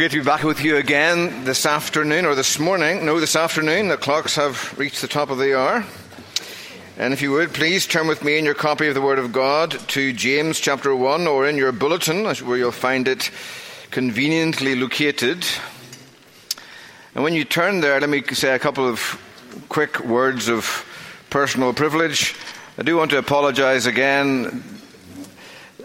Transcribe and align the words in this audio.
great 0.00 0.12
to 0.12 0.16
be 0.16 0.24
back 0.24 0.42
with 0.44 0.64
you 0.64 0.78
again 0.78 1.44
this 1.44 1.66
afternoon, 1.66 2.24
or 2.24 2.34
this 2.34 2.58
morning. 2.58 3.04
No, 3.04 3.20
this 3.20 3.36
afternoon. 3.36 3.88
The 3.88 3.98
clocks 3.98 4.36
have 4.36 4.78
reached 4.78 5.02
the 5.02 5.08
top 5.08 5.28
of 5.28 5.36
the 5.36 5.54
hour. 5.54 5.84
And 6.96 7.12
if 7.12 7.20
you 7.20 7.32
would, 7.32 7.52
please 7.52 7.86
turn 7.86 8.06
with 8.06 8.24
me 8.24 8.38
in 8.38 8.46
your 8.46 8.54
copy 8.54 8.86
of 8.86 8.94
the 8.94 9.02
Word 9.02 9.18
of 9.18 9.30
God 9.30 9.72
to 9.88 10.14
James 10.14 10.58
chapter 10.58 10.96
1, 10.96 11.26
or 11.26 11.46
in 11.46 11.58
your 11.58 11.70
bulletin, 11.70 12.24
where 12.24 12.56
you'll 12.56 12.72
find 12.72 13.06
it 13.08 13.30
conveniently 13.90 14.74
located. 14.74 15.44
And 17.14 17.22
when 17.22 17.34
you 17.34 17.44
turn 17.44 17.82
there, 17.82 18.00
let 18.00 18.08
me 18.08 18.22
say 18.32 18.54
a 18.54 18.58
couple 18.58 18.88
of 18.88 19.20
quick 19.68 20.00
words 20.00 20.48
of 20.48 20.64
personal 21.28 21.74
privilege. 21.74 22.34
I 22.78 22.84
do 22.84 22.96
want 22.96 23.10
to 23.10 23.18
apologize 23.18 23.84
again 23.84 24.64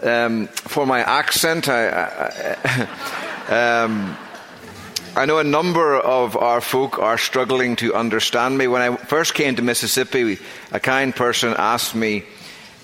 um, 0.02 0.46
for 0.46 0.86
my 0.86 1.00
accent. 1.00 1.68
I, 1.68 1.90
I, 1.90 3.22
um, 3.48 4.16
I, 5.14 5.26
know 5.26 5.38
a 5.38 5.44
number 5.44 5.96
of 5.96 6.36
our 6.36 6.60
folk 6.60 6.98
are 6.98 7.18
struggling 7.18 7.76
to 7.76 7.94
understand 7.94 8.58
me. 8.58 8.66
When 8.66 8.82
I 8.82 8.96
first 8.96 9.34
came 9.34 9.56
to 9.56 9.62
Mississippi, 9.62 10.38
a 10.72 10.80
kind 10.80 11.14
person 11.14 11.54
asked 11.56 11.94
me, 11.94 12.24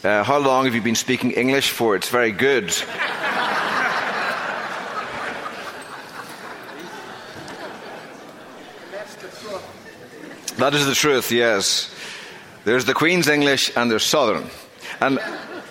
uh, 0.05 0.23
How 0.23 0.39
long 0.39 0.65
have 0.67 0.75
you 0.75 0.83
been 0.83 0.95
speaking 0.95 1.33
English 1.33 1.71
for? 1.71 1.97
It's 1.97 2.09
very 2.09 2.33
good. 2.33 2.73
That 10.59 10.75
is 10.75 10.87
the 10.87 10.95
truth, 10.95 11.33
yes. 11.33 11.93
There's 12.65 12.85
the 12.85 12.95
Queen's 12.95 13.27
English 13.27 13.73
and 13.75 13.91
there's 13.91 14.05
Southern. 14.05 14.49
And 15.01 15.19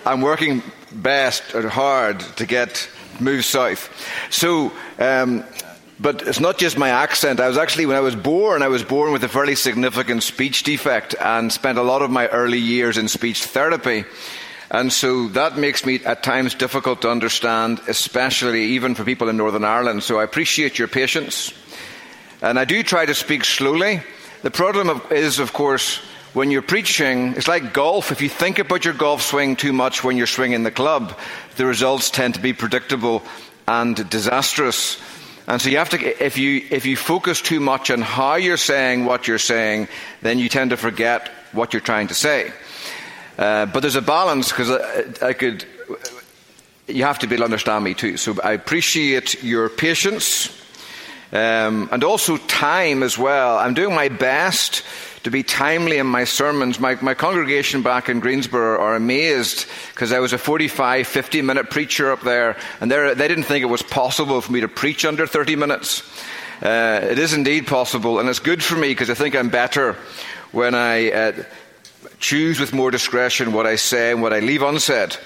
I'm 0.04 0.20
working 0.20 0.62
best 0.92 1.54
and 1.54 1.70
hard 1.70 2.20
to 2.36 2.44
get 2.44 2.90
move 3.20 3.44
south. 3.44 3.90
So, 4.30 4.72
um, 4.98 5.44
but 6.00 6.22
it's 6.26 6.40
not 6.40 6.58
just 6.58 6.76
my 6.76 6.88
accent. 6.88 7.38
I 7.38 7.48
was 7.48 7.58
actually, 7.58 7.86
when 7.86 7.96
I 7.96 8.00
was 8.00 8.16
born, 8.16 8.62
I 8.62 8.68
was 8.68 8.82
born 8.82 9.12
with 9.12 9.22
a 9.24 9.28
fairly 9.28 9.54
significant 9.54 10.22
speech 10.22 10.64
defect 10.64 11.14
and 11.20 11.52
spent 11.52 11.78
a 11.78 11.82
lot 11.82 12.02
of 12.02 12.10
my 12.10 12.26
early 12.28 12.58
years 12.58 12.98
in 12.98 13.08
speech 13.08 13.44
therapy. 13.44 14.04
And 14.70 14.92
so 14.92 15.28
that 15.28 15.58
makes 15.58 15.84
me 15.84 16.00
at 16.04 16.22
times 16.22 16.54
difficult 16.54 17.02
to 17.02 17.10
understand, 17.10 17.80
especially 17.88 18.64
even 18.64 18.94
for 18.94 19.04
people 19.04 19.28
in 19.28 19.36
Northern 19.36 19.64
Ireland. 19.64 20.02
So 20.02 20.18
I 20.18 20.24
appreciate 20.24 20.78
your 20.78 20.88
patience. 20.88 21.52
And 22.40 22.58
I 22.58 22.64
do 22.64 22.82
try 22.82 23.06
to 23.06 23.14
speak 23.14 23.44
slowly 23.44 24.02
the 24.42 24.50
problem 24.50 25.00
is, 25.10 25.38
of 25.38 25.52
course, 25.52 26.00
when 26.32 26.50
you're 26.50 26.62
preaching, 26.62 27.34
it's 27.36 27.48
like 27.48 27.74
golf. 27.74 28.10
If 28.10 28.22
you 28.22 28.28
think 28.28 28.58
about 28.58 28.84
your 28.84 28.94
golf 28.94 29.22
swing 29.22 29.54
too 29.54 29.72
much 29.72 30.02
when 30.02 30.16
you're 30.16 30.26
swinging 30.26 30.62
the 30.62 30.70
club, 30.70 31.18
the 31.56 31.66
results 31.66 32.10
tend 32.10 32.34
to 32.34 32.40
be 32.40 32.52
predictable 32.52 33.22
and 33.68 34.08
disastrous. 34.08 34.98
And 35.46 35.60
so 35.60 35.68
you 35.68 35.76
have 35.76 35.90
to, 35.90 36.24
if 36.24 36.38
you, 36.38 36.64
if 36.70 36.86
you 36.86 36.96
focus 36.96 37.42
too 37.42 37.60
much 37.60 37.90
on 37.90 38.00
how 38.00 38.36
you're 38.36 38.56
saying 38.56 39.04
what 39.04 39.28
you're 39.28 39.38
saying, 39.38 39.88
then 40.22 40.38
you 40.38 40.48
tend 40.48 40.70
to 40.70 40.76
forget 40.76 41.28
what 41.52 41.74
you're 41.74 41.80
trying 41.80 42.08
to 42.08 42.14
say. 42.14 42.50
Uh, 43.36 43.66
but 43.66 43.80
there's 43.80 43.96
a 43.96 44.02
balance 44.02 44.50
because 44.50 44.70
I, 44.70 45.28
I, 45.28 45.32
could, 45.34 45.66
you 46.86 47.04
have 47.04 47.18
to 47.18 47.26
be 47.26 47.34
able 47.34 47.42
to 47.42 47.44
understand 47.46 47.84
me 47.84 47.92
too. 47.92 48.16
So 48.16 48.36
I 48.42 48.52
appreciate 48.52 49.42
your 49.42 49.68
patience. 49.68 50.48
Um, 51.32 51.88
and 51.90 52.04
also 52.04 52.36
time 52.36 53.02
as 53.02 53.18
well. 53.18 53.58
I'm 53.58 53.74
doing 53.74 53.94
my 53.94 54.08
best 54.08 54.82
to 55.22 55.30
be 55.30 55.42
timely 55.42 55.98
in 55.98 56.06
my 56.06 56.24
sermons. 56.24 56.80
My, 56.80 56.96
my 56.96 57.14
congregation 57.14 57.82
back 57.82 58.08
in 58.08 58.20
Greensboro 58.20 58.80
are 58.80 58.94
amazed 58.94 59.66
because 59.94 60.12
I 60.12 60.18
was 60.18 60.32
a 60.32 60.38
45, 60.38 61.06
50 61.06 61.42
minute 61.42 61.70
preacher 61.70 62.10
up 62.10 62.22
there, 62.22 62.56
and 62.80 62.90
they 62.90 63.28
didn't 63.28 63.44
think 63.44 63.62
it 63.62 63.66
was 63.66 63.82
possible 63.82 64.40
for 64.40 64.52
me 64.52 64.60
to 64.60 64.68
preach 64.68 65.04
under 65.04 65.26
30 65.26 65.56
minutes. 65.56 66.02
Uh, 66.62 67.00
it 67.02 67.18
is 67.18 67.32
indeed 67.32 67.66
possible, 67.66 68.20
and 68.20 68.28
it's 68.28 68.38
good 68.38 68.62
for 68.62 68.76
me 68.76 68.88
because 68.88 69.10
I 69.10 69.14
think 69.14 69.34
I'm 69.34 69.48
better 69.48 69.96
when 70.52 70.74
I 70.74 71.10
uh, 71.10 71.32
choose 72.18 72.60
with 72.60 72.72
more 72.72 72.90
discretion 72.90 73.52
what 73.52 73.66
I 73.66 73.76
say 73.76 74.12
and 74.12 74.22
what 74.22 74.32
I 74.32 74.40
leave 74.40 74.62
unsaid. 74.62 75.16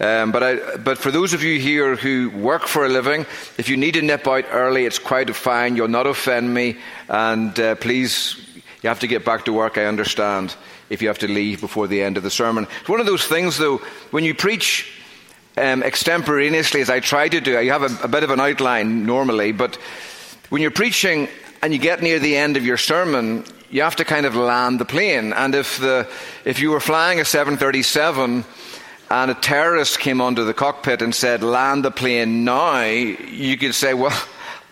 Um, 0.00 0.30
but, 0.30 0.42
I, 0.44 0.76
but 0.76 0.98
for 0.98 1.10
those 1.10 1.32
of 1.32 1.42
you 1.42 1.58
here 1.58 1.96
who 1.96 2.30
work 2.30 2.68
for 2.68 2.86
a 2.86 2.88
living, 2.88 3.22
if 3.56 3.68
you 3.68 3.76
need 3.76 3.94
to 3.94 4.02
nip 4.02 4.28
out 4.28 4.44
early, 4.52 4.84
it's 4.84 5.00
quite 5.00 5.34
fine. 5.34 5.74
You'll 5.74 5.88
not 5.88 6.06
offend 6.06 6.54
me. 6.54 6.76
And 7.08 7.58
uh, 7.58 7.74
please, 7.74 8.36
you 8.82 8.88
have 8.88 9.00
to 9.00 9.06
get 9.06 9.24
back 9.24 9.44
to 9.46 9.52
work, 9.52 9.76
I 9.76 9.86
understand, 9.86 10.54
if 10.88 11.02
you 11.02 11.08
have 11.08 11.18
to 11.18 11.28
leave 11.28 11.60
before 11.60 11.86
the 11.86 12.02
end 12.02 12.16
of 12.16 12.22
the 12.22 12.30
sermon. 12.30 12.66
It's 12.80 12.88
one 12.88 13.00
of 13.00 13.06
those 13.06 13.24
things, 13.24 13.58
though, 13.58 13.78
when 14.10 14.24
you 14.24 14.34
preach 14.34 14.92
um, 15.56 15.82
extemporaneously, 15.82 16.80
as 16.80 16.90
I 16.90 17.00
try 17.00 17.28
to 17.28 17.40
do, 17.40 17.60
you 17.60 17.72
have 17.72 17.82
a, 17.82 18.04
a 18.04 18.08
bit 18.08 18.22
of 18.22 18.30
an 18.30 18.40
outline 18.40 19.04
normally, 19.04 19.52
but 19.52 19.76
when 20.48 20.62
you're 20.62 20.70
preaching 20.70 21.28
and 21.60 21.72
you 21.72 21.78
get 21.78 22.02
near 22.02 22.18
the 22.18 22.36
end 22.36 22.56
of 22.56 22.64
your 22.64 22.76
sermon, 22.76 23.44
you 23.70 23.82
have 23.82 23.96
to 23.96 24.04
kind 24.04 24.24
of 24.24 24.34
land 24.34 24.78
the 24.78 24.84
plane. 24.84 25.32
And 25.32 25.54
if, 25.54 25.78
the, 25.78 26.08
if 26.44 26.60
you 26.60 26.70
were 26.70 26.80
flying 26.80 27.20
a 27.20 27.24
737, 27.24 28.44
and 29.10 29.30
a 29.30 29.34
terrorist 29.34 29.98
came 29.98 30.20
onto 30.20 30.44
the 30.44 30.54
cockpit 30.54 31.02
and 31.02 31.14
said, 31.14 31.42
Land 31.42 31.84
the 31.84 31.90
plane 31.90 32.44
now, 32.44 32.82
you 32.84 33.56
could 33.56 33.74
say, 33.74 33.94
Well, 33.94 34.16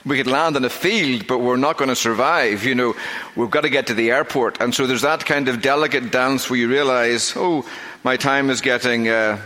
we 0.06 0.16
could 0.16 0.28
land 0.28 0.56
in 0.56 0.64
a 0.64 0.70
field, 0.70 1.26
but 1.26 1.38
we're 1.38 1.56
not 1.56 1.76
going 1.76 1.88
to 1.88 1.96
survive. 1.96 2.64
You 2.64 2.76
know, 2.76 2.94
we've 3.34 3.50
got 3.50 3.62
to 3.62 3.68
get 3.68 3.88
to 3.88 3.94
the 3.94 4.12
airport. 4.12 4.60
And 4.60 4.72
so 4.72 4.86
there's 4.86 5.02
that 5.02 5.26
kind 5.26 5.48
of 5.48 5.60
delicate 5.60 6.12
dance 6.12 6.48
where 6.48 6.58
you 6.58 6.68
realize, 6.68 7.32
oh, 7.36 7.68
my 8.04 8.16
time 8.16 8.48
is 8.48 8.60
getting 8.60 9.08
uh, 9.08 9.40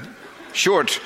short, 0.52 1.00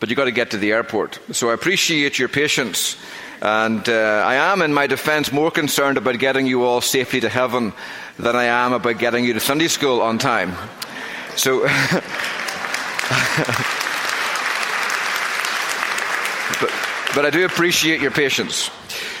but 0.00 0.10
you've 0.10 0.16
got 0.16 0.24
to 0.24 0.32
get 0.32 0.50
to 0.50 0.58
the 0.58 0.72
airport. 0.72 1.20
So 1.30 1.50
I 1.50 1.54
appreciate 1.54 2.18
your 2.18 2.28
patience. 2.28 2.96
And 3.40 3.88
uh, 3.88 4.24
I 4.26 4.34
am, 4.34 4.60
in 4.60 4.74
my 4.74 4.88
defense, 4.88 5.30
more 5.30 5.52
concerned 5.52 5.98
about 5.98 6.18
getting 6.18 6.46
you 6.46 6.64
all 6.64 6.80
safely 6.80 7.20
to 7.20 7.28
heaven 7.28 7.72
than 8.18 8.34
I 8.34 8.44
am 8.44 8.72
about 8.72 8.98
getting 8.98 9.24
you 9.24 9.34
to 9.34 9.40
Sunday 9.40 9.68
school 9.68 10.00
on 10.00 10.18
time. 10.18 10.56
So. 11.36 11.60
but, 16.60 16.72
but 17.14 17.24
I 17.24 17.30
do 17.30 17.44
appreciate 17.44 18.00
your 18.00 18.10
patience. 18.10 18.68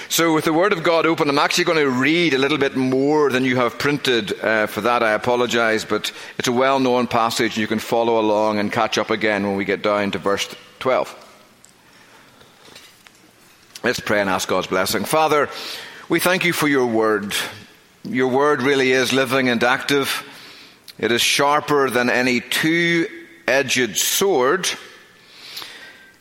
So, 0.08 0.32
with 0.32 0.44
the 0.44 0.52
Word 0.52 0.72
of 0.72 0.84
God 0.84 1.04
open, 1.04 1.28
I'm 1.28 1.38
actually 1.38 1.64
going 1.64 1.78
to 1.78 1.90
read 1.90 2.32
a 2.32 2.38
little 2.38 2.58
bit 2.58 2.76
more 2.76 3.28
than 3.28 3.44
you 3.44 3.56
have 3.56 3.76
printed. 3.76 4.38
Uh, 4.40 4.68
for 4.68 4.80
that, 4.82 5.02
I 5.02 5.12
apologize, 5.12 5.84
but 5.84 6.12
it's 6.38 6.46
a 6.46 6.52
well 6.52 6.78
known 6.78 7.08
passage, 7.08 7.54
and 7.54 7.56
you 7.56 7.66
can 7.66 7.80
follow 7.80 8.20
along 8.20 8.60
and 8.60 8.72
catch 8.72 8.98
up 8.98 9.10
again 9.10 9.44
when 9.44 9.56
we 9.56 9.64
get 9.64 9.82
down 9.82 10.12
to 10.12 10.18
verse 10.18 10.54
12. 10.78 11.24
Let's 13.82 13.98
pray 13.98 14.20
and 14.20 14.30
ask 14.30 14.48
God's 14.48 14.68
blessing. 14.68 15.04
Father, 15.04 15.48
we 16.08 16.20
thank 16.20 16.44
you 16.44 16.52
for 16.52 16.68
your 16.68 16.86
Word. 16.86 17.34
Your 18.04 18.28
Word 18.28 18.62
really 18.62 18.92
is 18.92 19.12
living 19.12 19.48
and 19.48 19.62
active, 19.64 20.22
it 20.98 21.10
is 21.10 21.20
sharper 21.20 21.90
than 21.90 22.10
any 22.10 22.40
two 22.40 23.08
edged 23.48 23.96
sword. 23.96 24.68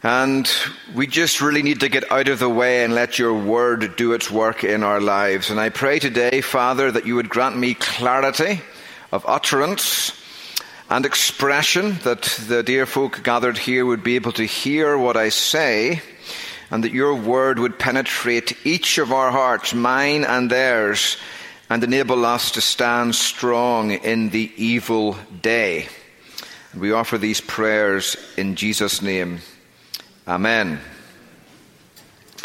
And 0.05 0.47
we 0.93 1.07
just 1.07 1.41
really 1.41 1.63
need 1.63 1.79
to 1.79 1.89
get 1.89 2.11
out 2.11 2.27
of 2.27 2.38
the 2.38 2.47
way 2.47 2.83
and 2.83 2.93
let 2.93 3.17
your 3.17 3.33
word 3.33 3.95
do 3.95 4.13
its 4.13 4.29
work 4.29 4.63
in 4.63 4.83
our 4.83 5.01
lives. 5.01 5.49
And 5.49 5.59
I 5.59 5.69
pray 5.69 5.97
today, 5.97 6.41
Father, 6.41 6.91
that 6.91 7.07
you 7.07 7.16
would 7.16 7.27
grant 7.27 7.57
me 7.57 7.73
clarity 7.73 8.61
of 9.11 9.25
utterance 9.27 10.11
and 10.91 11.07
expression, 11.07 11.97
that 12.03 12.21
the 12.47 12.61
dear 12.61 12.85
folk 12.85 13.23
gathered 13.23 13.57
here 13.57 13.83
would 13.83 14.03
be 14.03 14.13
able 14.13 14.33
to 14.33 14.45
hear 14.45 14.95
what 14.95 15.17
I 15.17 15.29
say, 15.29 16.03
and 16.69 16.83
that 16.83 16.94
your 16.94 17.15
word 17.15 17.57
would 17.57 17.79
penetrate 17.79 18.63
each 18.63 18.99
of 18.99 19.11
our 19.11 19.31
hearts, 19.31 19.73
mine 19.73 20.23
and 20.23 20.51
theirs, 20.51 21.17
and 21.67 21.83
enable 21.83 22.27
us 22.27 22.51
to 22.51 22.61
stand 22.61 23.15
strong 23.15 23.89
in 23.89 24.29
the 24.29 24.51
evil 24.55 25.17
day. 25.41 25.88
We 26.77 26.91
offer 26.91 27.17
these 27.17 27.41
prayers 27.41 28.15
in 28.38 28.55
Jesus' 28.55 29.01
name. 29.01 29.39
Amen. 30.28 30.80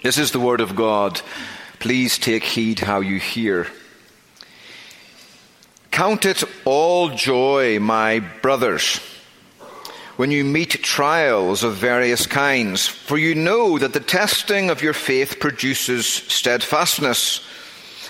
This 0.02 0.18
is 0.18 0.32
the 0.32 0.40
word 0.40 0.60
of 0.60 0.76
God. 0.76 1.22
Please 1.78 2.18
take 2.18 2.44
heed 2.44 2.80
how 2.80 3.00
you 3.00 3.18
hear. 3.18 3.68
Count 5.90 6.26
it 6.26 6.44
all 6.66 7.08
joy, 7.08 7.78
my 7.80 8.20
brothers, 8.42 9.00
when 10.16 10.30
you 10.30 10.44
meet 10.44 10.82
trials 10.82 11.64
of 11.64 11.74
various 11.76 12.26
kinds, 12.26 12.86
for 12.86 13.16
you 13.16 13.34
know 13.34 13.78
that 13.78 13.94
the 13.94 14.00
testing 14.00 14.68
of 14.68 14.82
your 14.82 14.92
faith 14.92 15.40
produces 15.40 16.06
steadfastness. 16.06 17.42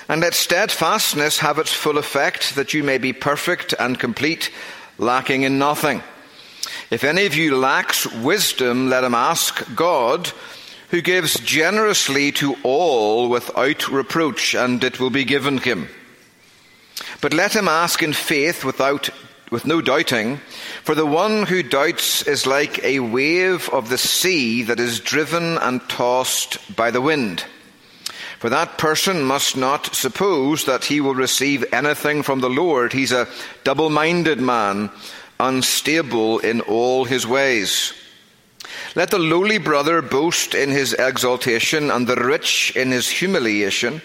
And 0.08 0.20
let 0.20 0.34
steadfastness 0.34 1.38
have 1.38 1.60
its 1.60 1.72
full 1.72 1.96
effect, 1.96 2.56
that 2.56 2.74
you 2.74 2.82
may 2.82 2.98
be 2.98 3.12
perfect 3.12 3.72
and 3.78 3.96
complete 3.96 4.50
lacking 4.98 5.42
in 5.42 5.60
nothing. 5.60 6.02
If 6.90 7.04
any 7.04 7.26
of 7.26 7.36
you 7.36 7.56
lacks 7.56 8.06
wisdom, 8.06 8.90
let 8.90 9.04
him 9.04 9.14
ask 9.14 9.74
God, 9.76 10.32
who 10.90 11.00
gives 11.00 11.38
generously 11.38 12.32
to 12.32 12.56
all 12.64 13.28
without 13.28 13.88
reproach, 13.88 14.54
and 14.54 14.82
it 14.82 14.98
will 14.98 15.10
be 15.10 15.24
given 15.24 15.58
him. 15.58 15.88
But 17.20 17.32
let 17.32 17.54
him 17.54 17.68
ask 17.68 18.02
in 18.02 18.12
faith 18.12 18.64
without 18.64 19.08
with 19.50 19.66
no 19.66 19.80
doubting, 19.80 20.38
for 20.84 20.94
the 20.94 21.06
one 21.06 21.44
who 21.44 21.62
doubts 21.62 22.26
is 22.26 22.46
like 22.46 22.82
a 22.84 23.00
wave 23.00 23.68
of 23.70 23.88
the 23.88 23.98
sea 23.98 24.62
that 24.62 24.78
is 24.78 25.00
driven 25.00 25.58
and 25.58 25.80
tossed 25.88 26.58
by 26.76 26.90
the 26.90 27.00
wind. 27.00 27.44
For 28.38 28.48
that 28.48 28.78
person 28.78 29.22
must 29.22 29.56
not 29.56 29.94
suppose 29.94 30.64
that 30.64 30.84
he 30.84 31.00
will 31.00 31.14
receive 31.14 31.64
anything 31.72 32.22
from 32.22 32.40
the 32.40 32.48
Lord. 32.48 32.92
He's 32.92 33.12
a 33.12 33.28
double 33.64 33.90
minded 33.90 34.40
man, 34.40 34.90
unstable 35.40 36.38
in 36.40 36.60
all 36.60 37.04
his 37.04 37.26
ways. 37.26 37.94
Let 38.94 39.10
the 39.10 39.18
lowly 39.18 39.58
brother 39.58 40.02
boast 40.02 40.54
in 40.54 40.70
his 40.70 40.92
exaltation, 40.92 41.90
and 41.90 42.06
the 42.06 42.16
rich 42.16 42.72
in 42.76 42.90
his 42.90 43.08
humiliation, 43.08 44.02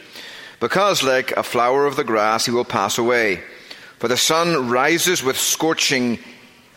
because 0.59 1.03
like 1.03 1.31
a 1.31 1.43
flower 1.43 1.85
of 1.85 1.95
the 1.95 2.03
grass 2.03 2.45
he 2.45 2.51
will 2.51 2.65
pass 2.65 2.97
away. 2.97 3.43
For 3.99 4.07
the 4.07 4.17
sun 4.17 4.69
rises 4.69 5.23
with 5.23 5.37
scorching 5.37 6.19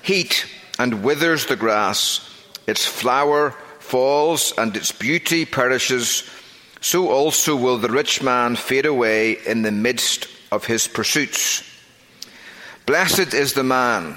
heat 0.02 0.46
and 0.78 1.02
withers 1.02 1.46
the 1.46 1.56
grass, 1.56 2.20
its 2.66 2.84
flower 2.84 3.54
falls, 3.78 4.52
and 4.58 4.76
its 4.76 4.92
beauty 4.92 5.44
perishes 5.44 6.28
so 6.80 7.10
also 7.10 7.56
will 7.56 7.78
the 7.78 7.88
rich 7.88 8.22
man 8.22 8.54
fade 8.56 8.86
away 8.86 9.32
in 9.46 9.62
the 9.62 9.72
midst 9.72 10.28
of 10.52 10.64
his 10.64 10.86
pursuits. 10.86 11.64
Blessed 12.86 13.34
is 13.34 13.52
the 13.52 13.64
man 13.64 14.16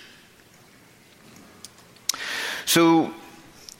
So, 2.65 3.13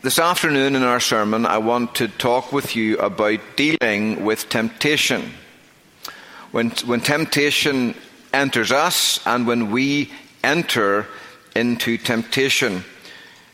this 0.01 0.17
afternoon 0.17 0.75
in 0.75 0.83
our 0.83 0.99
sermon, 0.99 1.45
I 1.45 1.59
want 1.59 1.95
to 1.95 2.07
talk 2.07 2.51
with 2.51 2.75
you 2.75 2.97
about 2.97 3.39
dealing 3.55 4.25
with 4.25 4.49
temptation. 4.49 5.33
When, 6.51 6.71
when 6.85 7.01
temptation 7.01 7.93
enters 8.33 8.71
us 8.71 9.25
and 9.27 9.45
when 9.45 9.69
we 9.71 10.11
enter 10.43 11.07
into 11.55 11.97
temptation. 11.97 12.83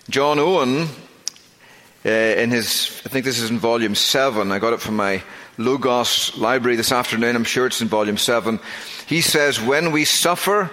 John 0.09 0.39
Owen 0.39 0.87
uh, 2.05 2.09
in 2.09 2.51
his, 2.51 3.01
I 3.05 3.09
think 3.09 3.25
this 3.25 3.39
is 3.39 3.49
in 3.49 3.59
volume 3.59 3.95
7. 3.95 4.51
I 4.51 4.59
got 4.59 4.71
it 4.71 4.79
from 4.79 4.95
my 4.95 5.21
Logos 5.57 6.37
library 6.37 6.77
this 6.77 6.93
afternoon. 6.93 7.35
I'm 7.35 7.43
sure 7.43 7.67
it's 7.67 7.81
in 7.81 7.89
volume 7.89 8.17
7. 8.17 8.59
He 9.07 9.19
says, 9.19 9.59
When 9.59 9.91
we 9.91 10.05
suffer 10.05 10.71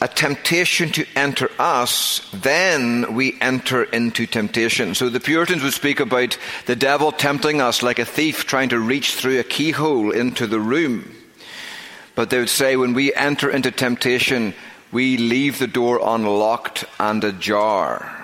a 0.00 0.06
temptation 0.06 0.90
to 0.92 1.04
enter 1.16 1.50
us, 1.58 2.28
then 2.32 3.14
we 3.14 3.36
enter 3.40 3.82
into 3.82 4.26
temptation. 4.26 4.94
So 4.94 5.08
the 5.08 5.18
Puritans 5.18 5.62
would 5.64 5.72
speak 5.72 5.98
about 5.98 6.38
the 6.66 6.76
devil 6.76 7.10
tempting 7.10 7.60
us 7.60 7.82
like 7.82 7.98
a 7.98 8.04
thief 8.04 8.44
trying 8.44 8.68
to 8.68 8.78
reach 8.78 9.14
through 9.14 9.40
a 9.40 9.44
keyhole 9.44 10.12
into 10.12 10.46
the 10.46 10.60
room. 10.60 11.14
But 12.14 12.30
they 12.30 12.38
would 12.38 12.48
say 12.48 12.76
when 12.76 12.94
we 12.94 13.12
enter 13.14 13.50
into 13.50 13.70
temptation, 13.70 14.54
we 14.92 15.16
leave 15.16 15.58
the 15.58 15.66
door 15.66 16.00
unlocked 16.02 16.84
and 17.00 17.22
ajar. 17.24 18.14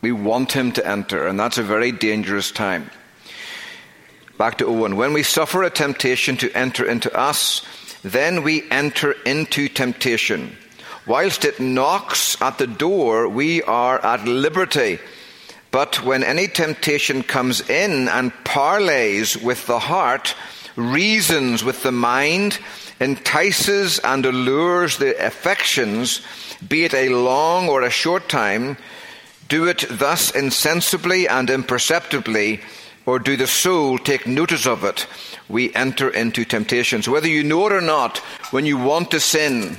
We 0.00 0.12
want 0.12 0.52
him 0.52 0.72
to 0.72 0.86
enter, 0.86 1.26
and 1.26 1.38
that's 1.38 1.58
a 1.58 1.62
very 1.62 1.92
dangerous 1.92 2.50
time. 2.50 2.90
Back 4.38 4.58
to 4.58 4.66
Owen. 4.66 4.96
When 4.96 5.12
we 5.12 5.22
suffer 5.22 5.62
a 5.62 5.70
temptation 5.70 6.36
to 6.38 6.50
enter 6.56 6.84
into 6.84 7.16
us, 7.16 7.62
then 8.02 8.42
we 8.42 8.68
enter 8.70 9.12
into 9.24 9.68
temptation. 9.68 10.56
Whilst 11.06 11.44
it 11.44 11.60
knocks 11.60 12.40
at 12.40 12.58
the 12.58 12.66
door, 12.66 13.28
we 13.28 13.62
are 13.62 14.04
at 14.04 14.24
liberty. 14.24 14.98
But 15.70 16.04
when 16.04 16.22
any 16.22 16.48
temptation 16.48 17.22
comes 17.22 17.68
in 17.68 18.08
and 18.08 18.32
parleys 18.44 19.36
with 19.36 19.66
the 19.66 19.78
heart, 19.78 20.34
reasons 20.76 21.64
with 21.64 21.82
the 21.82 21.92
mind, 21.92 22.58
entices 23.00 23.98
and 24.00 24.24
allures 24.24 24.98
the 24.98 25.16
affections, 25.24 26.20
be 26.68 26.84
it 26.84 26.94
a 26.94 27.08
long 27.08 27.68
or 27.68 27.82
a 27.82 27.90
short 27.90 28.28
time, 28.28 28.76
do 29.48 29.66
it 29.66 29.84
thus 29.90 30.30
insensibly 30.30 31.26
and 31.26 31.50
imperceptibly, 31.50 32.60
or 33.06 33.18
do 33.18 33.36
the 33.36 33.46
soul 33.46 33.98
take 33.98 34.26
notice 34.26 34.66
of 34.66 34.84
it? 34.84 35.06
We 35.48 35.74
enter 35.74 36.08
into 36.08 36.44
temptations. 36.44 37.08
Whether 37.08 37.28
you 37.28 37.42
know 37.42 37.66
it 37.66 37.72
or 37.72 37.80
not, 37.80 38.18
when 38.50 38.66
you 38.66 38.78
want 38.78 39.10
to 39.10 39.20
sin, 39.20 39.76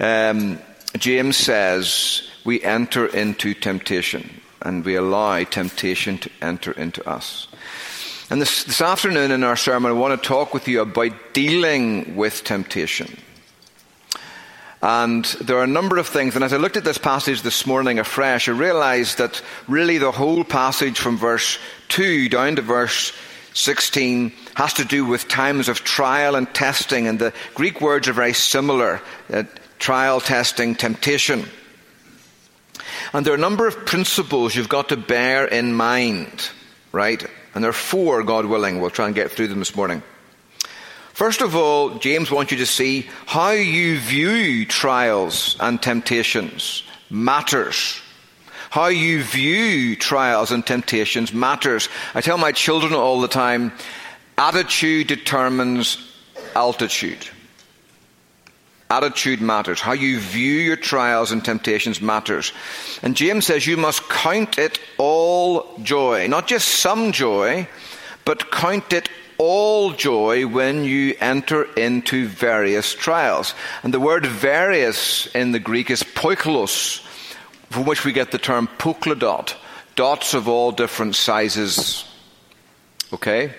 um, 0.00 0.58
James 0.96 1.36
says, 1.36 2.28
we 2.44 2.62
enter 2.62 3.06
into 3.06 3.54
temptation 3.54 4.40
and 4.62 4.84
we 4.84 4.96
allow 4.96 5.42
temptation 5.44 6.18
to 6.18 6.30
enter 6.42 6.72
into 6.72 7.06
us. 7.08 7.48
And 8.30 8.42
this, 8.42 8.64
this 8.64 8.80
afternoon 8.80 9.30
in 9.30 9.42
our 9.42 9.56
sermon, 9.56 9.90
I 9.90 9.94
want 9.94 10.20
to 10.20 10.28
talk 10.28 10.52
with 10.52 10.68
you 10.68 10.82
about 10.82 11.12
dealing 11.32 12.16
with 12.16 12.44
temptation. 12.44 13.16
And 14.80 15.24
there 15.24 15.58
are 15.58 15.64
a 15.64 15.66
number 15.66 15.98
of 15.98 16.06
things. 16.06 16.36
And 16.36 16.44
as 16.44 16.52
I 16.52 16.56
looked 16.56 16.76
at 16.76 16.84
this 16.84 16.98
passage 16.98 17.42
this 17.42 17.66
morning 17.66 17.98
afresh, 17.98 18.48
I 18.48 18.52
realized 18.52 19.18
that 19.18 19.42
really 19.66 19.98
the 19.98 20.12
whole 20.12 20.44
passage 20.44 20.98
from 20.98 21.16
verse 21.16 21.58
2 21.88 22.28
down 22.28 22.56
to 22.56 22.62
verse 22.62 23.12
16 23.54 24.32
has 24.54 24.74
to 24.74 24.84
do 24.84 25.04
with 25.04 25.26
times 25.26 25.68
of 25.68 25.82
trial 25.82 26.36
and 26.36 26.52
testing. 26.54 27.08
And 27.08 27.18
the 27.18 27.32
Greek 27.54 27.80
words 27.80 28.06
are 28.06 28.12
very 28.12 28.34
similar 28.34 29.00
uh, 29.32 29.42
trial, 29.80 30.20
testing, 30.20 30.76
temptation. 30.76 31.44
And 33.12 33.26
there 33.26 33.32
are 33.32 33.36
a 33.36 33.40
number 33.40 33.66
of 33.66 33.84
principles 33.84 34.54
you've 34.54 34.68
got 34.68 34.90
to 34.90 34.96
bear 34.96 35.46
in 35.46 35.74
mind, 35.74 36.50
right? 36.92 37.24
And 37.54 37.64
there 37.64 37.70
are 37.70 37.74
four, 37.74 38.22
God 38.22 38.46
willing. 38.46 38.80
We'll 38.80 38.90
try 38.90 39.06
and 39.06 39.14
get 39.14 39.32
through 39.32 39.48
them 39.48 39.58
this 39.58 39.74
morning. 39.74 40.02
First 41.18 41.40
of 41.40 41.56
all, 41.56 41.98
James 41.98 42.30
wants 42.30 42.52
you 42.52 42.58
to 42.58 42.64
see 42.64 43.08
how 43.26 43.50
you 43.50 43.98
view 43.98 44.64
trials 44.64 45.56
and 45.58 45.82
temptations 45.82 46.84
matters. 47.10 48.00
How 48.70 48.86
you 48.86 49.24
view 49.24 49.96
trials 49.96 50.52
and 50.52 50.64
temptations 50.64 51.32
matters. 51.32 51.88
I 52.14 52.20
tell 52.20 52.38
my 52.38 52.52
children 52.52 52.92
all 52.92 53.20
the 53.20 53.26
time 53.26 53.72
attitude 54.36 55.08
determines 55.08 55.98
altitude. 56.54 57.26
Attitude 58.88 59.40
matters. 59.40 59.80
How 59.80 59.94
you 59.94 60.20
view 60.20 60.52
your 60.52 60.76
trials 60.76 61.32
and 61.32 61.44
temptations 61.44 62.00
matters. 62.00 62.52
And 63.02 63.16
James 63.16 63.44
says 63.44 63.66
you 63.66 63.76
must 63.76 64.08
count 64.08 64.56
it 64.56 64.78
all 64.98 65.66
joy. 65.82 66.28
Not 66.28 66.46
just 66.46 66.68
some 66.68 67.10
joy, 67.10 67.66
but 68.24 68.52
count 68.52 68.92
it 68.92 69.08
all 69.38 69.92
joy 69.92 70.46
when 70.46 70.84
you 70.84 71.14
enter 71.20 71.62
into 71.74 72.26
various 72.26 72.92
trials. 72.94 73.54
And 73.82 73.94
the 73.94 74.00
word 74.00 74.26
various 74.26 75.26
in 75.34 75.52
the 75.52 75.60
Greek 75.60 75.90
is 75.90 76.02
poikilos, 76.02 77.00
from 77.70 77.84
which 77.84 78.04
we 78.04 78.12
get 78.12 78.32
the 78.32 78.38
term 78.38 78.68
polka 78.78 79.14
dot, 79.14 79.56
dots 79.94 80.34
of 80.34 80.48
all 80.48 80.72
different 80.72 81.14
sizes. 81.14 82.04
Okay? 83.12 83.54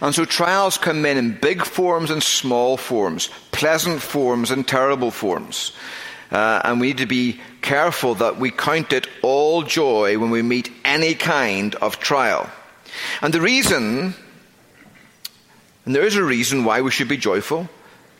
And 0.00 0.12
so 0.12 0.24
trials 0.24 0.78
come 0.78 1.06
in 1.06 1.16
in 1.16 1.38
big 1.40 1.64
forms 1.64 2.10
and 2.10 2.22
small 2.22 2.76
forms, 2.76 3.30
pleasant 3.52 4.02
forms 4.02 4.50
and 4.50 4.66
terrible 4.66 5.12
forms. 5.12 5.72
Uh, 6.32 6.60
and 6.64 6.80
we 6.80 6.88
need 6.88 6.98
to 6.98 7.06
be 7.06 7.40
careful 7.60 8.16
that 8.16 8.38
we 8.38 8.50
count 8.50 8.92
it 8.92 9.06
all 9.22 9.62
joy 9.62 10.18
when 10.18 10.30
we 10.30 10.42
meet 10.42 10.72
any 10.84 11.14
kind 11.14 11.76
of 11.76 12.00
trial. 12.00 12.50
And 13.20 13.32
the 13.32 13.40
reason 13.40 14.14
and 15.84 15.94
there 15.94 16.06
is 16.06 16.16
a 16.16 16.24
reason 16.24 16.64
why 16.64 16.80
we 16.80 16.90
should 16.90 17.08
be 17.08 17.16
joyful. 17.16 17.68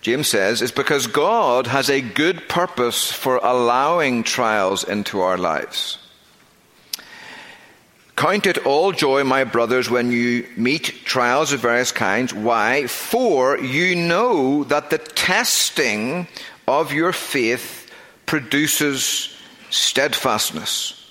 James 0.00 0.26
says, 0.26 0.62
is 0.62 0.72
because 0.72 1.06
God 1.06 1.68
has 1.68 1.88
a 1.88 2.00
good 2.00 2.48
purpose 2.48 3.12
for 3.12 3.36
allowing 3.36 4.24
trials 4.24 4.82
into 4.82 5.20
our 5.20 5.38
lives. 5.38 5.98
Count 8.16 8.46
it 8.46 8.66
all 8.66 8.92
joy, 8.92 9.24
my 9.24 9.44
brothers, 9.44 9.88
when 9.88 10.10
you 10.10 10.46
meet 10.56 11.04
trials 11.04 11.52
of 11.52 11.60
various 11.60 11.92
kinds. 11.92 12.34
Why? 12.34 12.86
For 12.86 13.58
you 13.58 13.96
know 13.96 14.64
that 14.64 14.90
the 14.90 14.98
testing 14.98 16.26
of 16.66 16.92
your 16.92 17.12
faith 17.12 17.90
produces 18.26 19.36
steadfastness. 19.70 21.01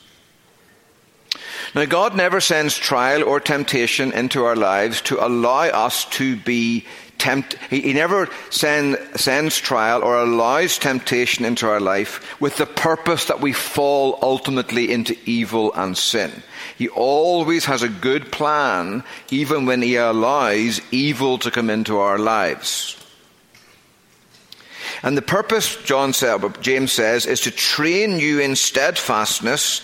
Now, 1.74 1.86
God 1.86 2.16
never 2.16 2.42
sends 2.42 2.76
trial 2.76 3.24
or 3.24 3.40
temptation 3.40 4.12
into 4.12 4.44
our 4.44 4.58
lives 4.58 5.02
to 5.04 5.26
allow 5.26 5.64
us 5.64 6.06
to 6.12 6.36
be 6.36 6.86
tempted. 7.18 7.60
He, 7.70 7.82
he 7.82 7.94
never 7.94 8.28
send, 8.50 8.98
sends 9.16 9.58
trial 9.58 10.04
or 10.04 10.18
allows 10.18 10.78
temptation 10.78 11.46
into 11.46 11.70
our 11.70 11.80
life 11.80 12.42
with 12.42 12.58
the 12.58 12.66
purpose 12.66 13.26
that 13.26 13.40
we 13.40 13.54
fall 13.54 14.20
ultimately 14.22 14.92
into 14.92 15.16
evil 15.26 15.72
and 15.74 15.98
sin. 15.98 16.32
He 16.78 16.90
always 16.90 17.66
has 17.66 17.84
a 17.84 17.90
good 17.90 18.32
plan, 18.32 19.04
even 19.30 19.66
when 19.66 19.82
he 19.82 19.96
allows 19.96 20.82
evil 20.92 21.38
to 21.38 21.52
come 21.52 21.70
into 21.70 22.00
our 22.00 22.18
lives. 22.18 22.98
And 25.04 25.16
the 25.16 25.22
purpose, 25.22 25.82
John 25.84 26.14
said, 26.14 26.44
James 26.62 26.92
says, 26.92 27.26
is 27.26 27.42
to 27.42 27.52
train 27.52 28.20
you 28.20 28.40
in 28.40 28.56
steadfastness 28.56 29.82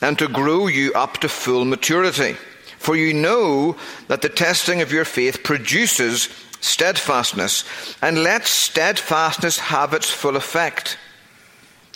and 0.00 0.18
to 0.18 0.28
grow 0.28 0.66
you 0.66 0.92
up 0.94 1.18
to 1.18 1.28
full 1.28 1.64
maturity. 1.64 2.36
For 2.78 2.96
you 2.96 3.12
know 3.12 3.76
that 4.08 4.22
the 4.22 4.28
testing 4.28 4.80
of 4.80 4.92
your 4.92 5.04
faith 5.04 5.42
produces 5.42 6.28
steadfastness, 6.60 7.64
and 8.02 8.22
let 8.22 8.46
steadfastness 8.46 9.58
have 9.58 9.94
its 9.94 10.10
full 10.10 10.36
effect. 10.36 10.98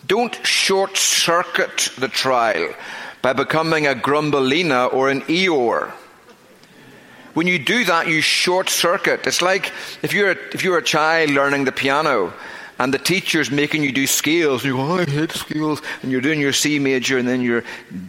Don't 0.06 0.34
short 0.46 0.96
circuit 0.96 1.90
the 1.98 2.08
trial 2.08 2.74
by 3.22 3.32
becoming 3.32 3.86
a 3.86 3.94
Grumbelina 3.94 4.92
or 4.92 5.08
an 5.10 5.22
Eeyore. 5.22 5.90
When 7.32 7.46
you 7.46 7.58
do 7.58 7.84
that, 7.84 8.06
you 8.06 8.20
short 8.20 8.68
circuit. 8.68 9.26
It's 9.26 9.42
like 9.42 9.72
if 10.02 10.12
you're, 10.12 10.30
if 10.30 10.62
you're 10.62 10.78
a 10.78 10.82
child 10.82 11.30
learning 11.30 11.64
the 11.64 11.72
piano 11.72 12.32
and 12.78 12.92
the 12.92 12.98
teacher's 12.98 13.50
making 13.50 13.84
you 13.84 13.92
do 13.92 14.06
scales, 14.06 14.62
and 14.64 14.72
you 14.72 14.76
go, 14.76 14.92
oh, 14.92 14.98
I 14.98 15.04
hate 15.04 15.32
scales, 15.32 15.80
and 16.02 16.10
you're 16.10 16.20
doing 16.20 16.40
your 16.40 16.52
C 16.52 16.78
major 16.78 17.18
and 17.18 17.28
then 17.28 17.40
your 17.40 17.62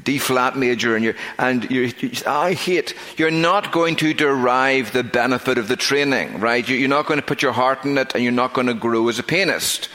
D 0.04 0.18
flat 0.18 0.58
major, 0.58 0.96
and 0.96 1.06
you're, 1.06 1.16
and 1.38 1.70
you're, 1.70 1.86
you, 1.86 2.12
I 2.26 2.54
hate. 2.54 2.96
You're 3.18 3.32
not 3.32 3.72
going 3.72 3.96
to 3.98 4.14
derive 4.14 4.92
the 4.92 5.04
benefit 5.04 5.58
of 5.58 5.68
the 5.68 5.76
training, 5.76 6.40
right? 6.40 6.68
You're 6.68 6.90
not 6.90 7.06
going 7.06 7.20
to 7.20 7.26
put 7.26 7.42
your 7.42 7.52
heart 7.52 7.86
in 7.86 7.98
it, 7.98 8.16
and 8.16 8.24
you're 8.24 8.32
not 8.32 8.54
going 8.54 8.68
to 8.68 8.74
grow 8.74 9.08
as 9.08 9.20
a 9.20 9.24
pianist. 9.24 9.90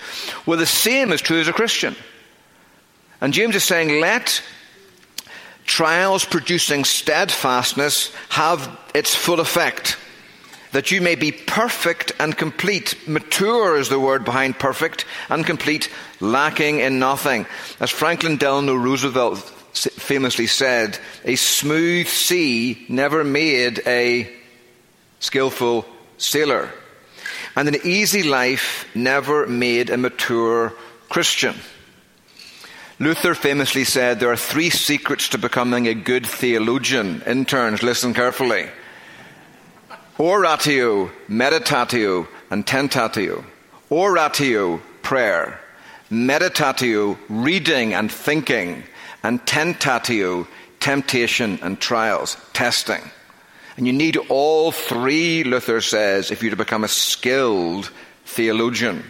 Well, 0.46 0.58
the 0.58 0.66
same 0.66 1.12
is 1.12 1.20
true 1.20 1.40
as 1.40 1.48
a 1.48 1.52
Christian. 1.52 1.96
And 3.20 3.32
James 3.32 3.54
is 3.54 3.64
saying, 3.64 4.00
let 4.00 4.42
trials 5.64 6.24
producing 6.24 6.84
steadfastness 6.84 8.14
have 8.30 8.78
its 8.94 9.14
full 9.14 9.40
effect 9.40 9.96
that 10.72 10.90
you 10.90 11.00
may 11.00 11.14
be 11.14 11.32
perfect 11.32 12.12
and 12.18 12.36
complete. 12.36 12.94
Mature 13.08 13.76
is 13.76 13.88
the 13.88 14.00
word 14.00 14.24
behind 14.24 14.58
perfect 14.58 15.04
and 15.28 15.44
complete, 15.44 15.90
lacking 16.20 16.78
in 16.78 16.98
nothing. 16.98 17.46
As 17.80 17.90
Franklin 17.90 18.36
Delano 18.36 18.74
Roosevelt 18.74 19.38
famously 19.38 20.46
said, 20.46 20.98
a 21.24 21.36
smooth 21.36 22.06
sea 22.06 22.84
never 22.88 23.24
made 23.24 23.82
a 23.86 24.30
skillful 25.18 25.86
sailor. 26.18 26.70
And 27.56 27.68
an 27.68 27.76
easy 27.84 28.22
life 28.22 28.86
never 28.94 29.46
made 29.46 29.90
a 29.90 29.96
mature 29.96 30.72
Christian. 31.08 31.56
Luther 33.00 33.34
famously 33.34 33.84
said 33.84 34.20
there 34.20 34.30
are 34.30 34.36
three 34.36 34.70
secrets 34.70 35.30
to 35.30 35.38
becoming 35.38 35.88
a 35.88 35.94
good 35.94 36.26
theologian. 36.26 37.22
Interns, 37.26 37.82
listen 37.82 38.14
carefully 38.14 38.68
oratio, 40.20 41.10
meditatio, 41.28 42.28
and 42.50 42.66
tentatio. 42.66 43.42
Oratio, 43.90 44.78
prayer. 45.02 45.58
Meditatio, 46.10 47.16
reading 47.28 47.94
and 47.94 48.12
thinking. 48.12 48.84
And 49.22 49.40
tentatio, 49.46 50.46
temptation 50.78 51.58
and 51.62 51.80
trials, 51.80 52.36
testing. 52.52 53.02
And 53.76 53.86
you 53.86 53.92
need 53.92 54.16
all 54.28 54.72
three, 54.72 55.42
Luther 55.44 55.80
says, 55.80 56.30
if 56.30 56.42
you're 56.42 56.50
to 56.50 56.56
become 56.56 56.84
a 56.84 56.88
skilled 56.88 57.90
theologian. 58.26 59.02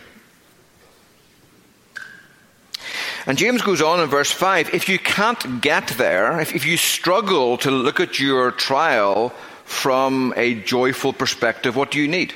And 3.27 3.37
James 3.37 3.63
goes 3.63 3.83
on 3.83 4.01
in 4.01 4.09
verse 4.09 4.31
5 4.31 4.73
if 4.75 4.89
you 4.89 4.99
can't 4.99 5.61
get 5.61 5.89
there, 5.99 6.41
if, 6.41 6.55
if 6.55 6.65
you 6.65 6.77
struggle 6.77 7.59
to 7.59 7.71
look 7.71 8.01
at 8.01 8.19
your 8.19 8.51
trial 8.51 9.33
from 9.71 10.35
a 10.37 10.55
joyful 10.55 11.13
perspective, 11.13 11.77
what 11.77 11.93
do 11.93 12.01
you 12.01 12.09
need? 12.09 12.35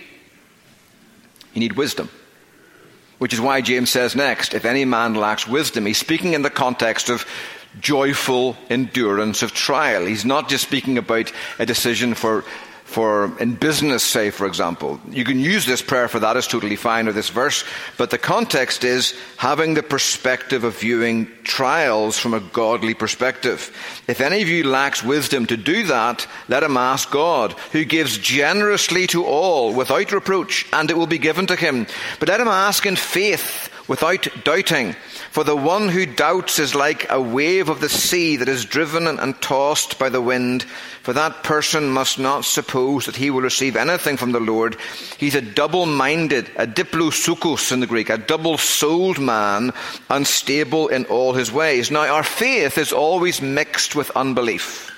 You 1.52 1.60
need 1.60 1.72
wisdom. 1.72 2.08
Which 3.18 3.32
is 3.32 3.40
why 3.40 3.60
James 3.60 3.90
says 3.90 4.14
next, 4.14 4.54
if 4.54 4.64
any 4.64 4.84
man 4.84 5.14
lacks 5.14 5.46
wisdom, 5.46 5.84
he's 5.84 5.98
speaking 5.98 6.34
in 6.34 6.42
the 6.42 6.50
context 6.50 7.08
of 7.10 7.26
joyful 7.80 8.56
endurance 8.70 9.42
of 9.42 9.52
trial. 9.52 10.06
He's 10.06 10.24
not 10.24 10.48
just 10.48 10.62
speaking 10.64 10.96
about 10.96 11.32
a 11.58 11.66
decision 11.66 12.14
for 12.14 12.44
for 12.84 13.36
in 13.40 13.54
business, 13.54 14.04
say, 14.04 14.30
for 14.30 14.46
example. 14.46 15.00
You 15.10 15.24
can 15.24 15.40
use 15.40 15.66
this 15.66 15.82
prayer 15.82 16.06
for 16.06 16.20
that, 16.20 16.36
is 16.36 16.46
totally 16.46 16.76
fine, 16.76 17.08
or 17.08 17.12
this 17.12 17.30
verse, 17.30 17.64
but 17.96 18.10
the 18.10 18.18
context 18.18 18.84
is 18.84 19.14
having 19.36 19.74
the 19.74 19.82
perspective 19.82 20.64
of 20.64 20.78
viewing 20.78 21.28
trials 21.42 22.18
from 22.18 22.34
a 22.34 22.40
godly 22.40 22.94
perspective. 22.94 23.74
If 24.06 24.20
any 24.20 24.42
of 24.42 24.48
you 24.48 24.64
lacks 24.64 25.02
wisdom 25.02 25.46
to 25.46 25.56
do 25.56 25.84
that, 25.84 26.26
let 26.48 26.62
him 26.62 26.76
ask 26.76 27.10
God, 27.10 27.52
who 27.72 27.84
gives 27.84 28.18
generously 28.18 29.06
to 29.08 29.24
all 29.24 29.74
without 29.74 30.12
reproach, 30.12 30.66
and 30.72 30.90
it 30.90 30.96
will 30.96 31.06
be 31.06 31.18
given 31.18 31.46
to 31.46 31.56
him. 31.56 31.86
But 32.20 32.28
let 32.28 32.40
him 32.40 32.48
ask 32.48 32.86
in 32.86 32.96
faith 32.96 33.70
without 33.88 34.28
doubting. 34.44 34.94
For 35.34 35.42
the 35.42 35.56
one 35.56 35.88
who 35.88 36.06
doubts 36.06 36.60
is 36.60 36.76
like 36.76 37.10
a 37.10 37.20
wave 37.20 37.68
of 37.68 37.80
the 37.80 37.88
sea 37.88 38.36
that 38.36 38.48
is 38.48 38.64
driven 38.64 39.08
and 39.08 39.42
tossed 39.42 39.98
by 39.98 40.08
the 40.08 40.20
wind. 40.20 40.62
For 41.02 41.12
that 41.12 41.42
person 41.42 41.88
must 41.88 42.20
not 42.20 42.44
suppose 42.44 43.06
that 43.06 43.16
he 43.16 43.30
will 43.30 43.40
receive 43.40 43.74
anything 43.74 44.16
from 44.16 44.30
the 44.30 44.38
Lord. 44.38 44.76
He's 45.18 45.34
a 45.34 45.40
double 45.40 45.86
minded, 45.86 46.48
a 46.54 46.68
diplosukos 46.68 47.72
in 47.72 47.80
the 47.80 47.88
Greek, 47.88 48.10
a 48.10 48.16
double 48.16 48.58
souled 48.58 49.18
man, 49.18 49.72
unstable 50.08 50.86
in 50.86 51.04
all 51.06 51.32
his 51.32 51.50
ways. 51.50 51.90
Now, 51.90 52.06
our 52.14 52.22
faith 52.22 52.78
is 52.78 52.92
always 52.92 53.42
mixed 53.42 53.96
with 53.96 54.12
unbelief. 54.12 54.92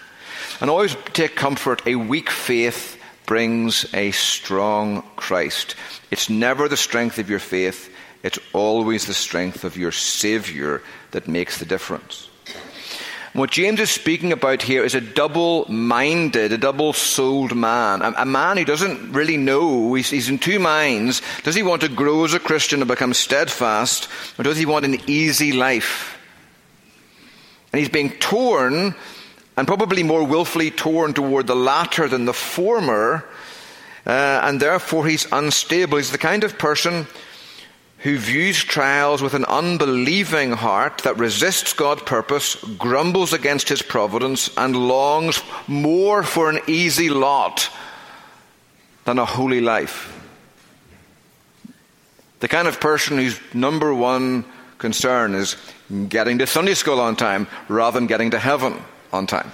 And 0.61 0.69
always 0.69 0.99
take 1.15 1.35
comfort, 1.35 1.81
a 1.87 1.97
weak 1.97 2.29
faith 2.29 3.01
brings 3.25 3.87
a 3.95 4.11
strong 4.11 5.03
Christ. 5.17 5.77
It's 6.11 6.29
never 6.29 6.69
the 6.69 6.77
strength 6.77 7.19
of 7.19 7.31
your 7.31 7.39
faith 7.39 7.91
it's 8.27 8.41
always 8.53 9.07
the 9.07 9.15
strength 9.15 9.63
of 9.63 9.77
your 9.77 9.93
Savior 9.93 10.83
that 11.13 11.29
makes 11.29 11.61
the 11.61 11.65
difference. 11.65 12.29
What 13.35 13.53
James 13.53 13.79
is 13.79 13.89
speaking 13.89 14.33
about 14.33 14.63
here 14.63 14.83
is 14.83 14.97
a 14.97 15.01
double 15.01 15.71
minded, 15.71 16.53
a 16.53 16.59
double 16.59 16.93
souled 16.93 17.55
man. 17.55 18.03
A, 18.03 18.15
a, 18.19 18.25
man 18.25 18.57
who 18.57 18.65
doesn't 18.65 19.13
really 19.13 19.37
know, 19.37 19.95
he's, 19.95 20.11
he's, 20.11 20.29
in 20.29 20.41
two 20.41 20.59
minds. 20.59 21.23
Does 21.45 21.55
he 21.55 21.63
want 21.63 21.83
to 21.83 21.89
grow 21.89 22.25
as 22.25 22.35
a 22.35 22.41
Christian 22.41 22.81
and 22.81 22.89
become 22.89 23.15
steadfast, 23.15 24.09
or 24.39 24.43
does 24.43 24.59
he 24.59 24.67
want 24.67 24.85
an 24.85 24.99
easy 25.07 25.53
life? 25.53 26.19
And 27.73 27.79
he's 27.79 27.89
being 27.89 28.11
torn, 28.11 28.97
and 29.57 29.69
probably 29.69 30.03
more 30.03 30.25
willfully 30.25 30.73
torn 30.73 31.15
toward 31.15 31.47
the 31.47 31.55
latter 31.55 32.09
than 32.09 32.25
the 32.25 32.35
former, 32.35 33.25
uh, 34.05 34.41
and 34.43 34.59
therefore 34.59 35.07
he's 35.07 35.31
unstable. 35.31 35.99
He's 35.99 36.11
the 36.11 36.19
kind 36.19 36.43
of 36.43 36.59
person 36.59 37.07
who 38.07 38.19
views 38.19 38.63
trials 38.63 39.21
with 39.21 39.35
an 39.35 39.45
unbelieving 39.47 40.53
heart 40.53 40.99
that 40.99 41.19
resists 41.19 41.73
God's 41.73 42.03
purpose, 42.03 42.55
grumbles 42.79 43.33
against 43.33 43.69
his 43.69 43.83
providence, 43.83 44.49
and 44.57 44.77
longs 44.77 45.43
more 45.67 46.23
for 46.23 46.49
an 46.49 46.61
easy 46.69 47.09
lot 47.11 47.69
than 49.07 49.19
a 49.19 49.25
holy 49.25 49.61
life. 49.61 50.25
The 52.39 52.47
kind 52.47 52.69
of 52.69 52.79
person 52.79 53.19
whose 53.19 53.41
number 53.53 53.93
one 53.93 54.45
concern 54.79 55.35
is 55.35 55.57
getting 56.09 56.39
to 56.39 56.47
Sunday 56.47 56.75
school 56.75 57.01
on 57.01 57.17
time 57.17 57.49
rather 57.69 57.99
than 57.99 58.07
getting 58.07 58.31
to 58.31 58.39
heaven 58.39 58.81
on 59.13 59.27
time. 59.27 59.51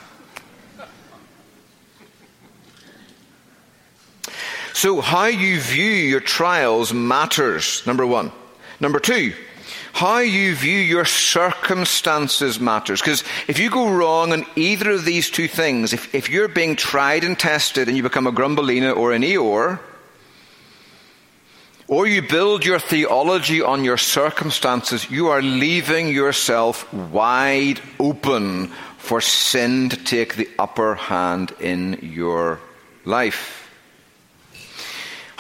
So, 4.75 5.01
how 5.01 5.25
you 5.25 5.59
view 5.59 5.91
your 5.91 6.21
trials 6.21 6.93
matters, 6.93 7.83
number 7.87 8.07
one. 8.07 8.31
Number 8.83 8.99
two, 8.99 9.33
how 9.93 10.19
you 10.19 10.57
view 10.57 10.81
your 10.81 11.05
circumstances 11.05 12.59
matters. 12.59 13.01
Because 13.01 13.23
if 13.47 13.61
you 13.61 13.71
go 13.71 13.89
wrong 13.89 14.33
on 14.33 14.45
either 14.57 14.91
of 14.91 15.05
these 15.05 15.31
two 15.31 15.47
things, 15.47 15.93
if, 15.93 16.13
if 16.13 16.29
you're 16.29 16.49
being 16.49 16.75
tried 16.75 17.23
and 17.23 17.39
tested 17.39 17.87
and 17.87 17.97
you 17.97 18.03
become 18.03 18.27
a 18.27 18.33
Grumbelina 18.33 18.97
or 18.97 19.13
an 19.13 19.23
Eeyore, 19.23 19.79
or 21.87 22.09
you 22.09 22.23
build 22.23 22.65
your 22.65 22.81
theology 22.81 23.63
on 23.63 23.85
your 23.85 23.99
circumstances, 23.99 25.09
you 25.09 25.29
are 25.29 25.43
leaving 25.43 26.09
yourself 26.09 26.93
wide 26.93 27.81
open 28.01 28.67
for 28.99 29.21
sin 29.21 29.91
to 29.91 29.97
take 29.97 30.35
the 30.35 30.49
upper 30.59 30.97
hand 30.97 31.55
in 31.61 32.01
your 32.03 32.59
life. 33.05 33.62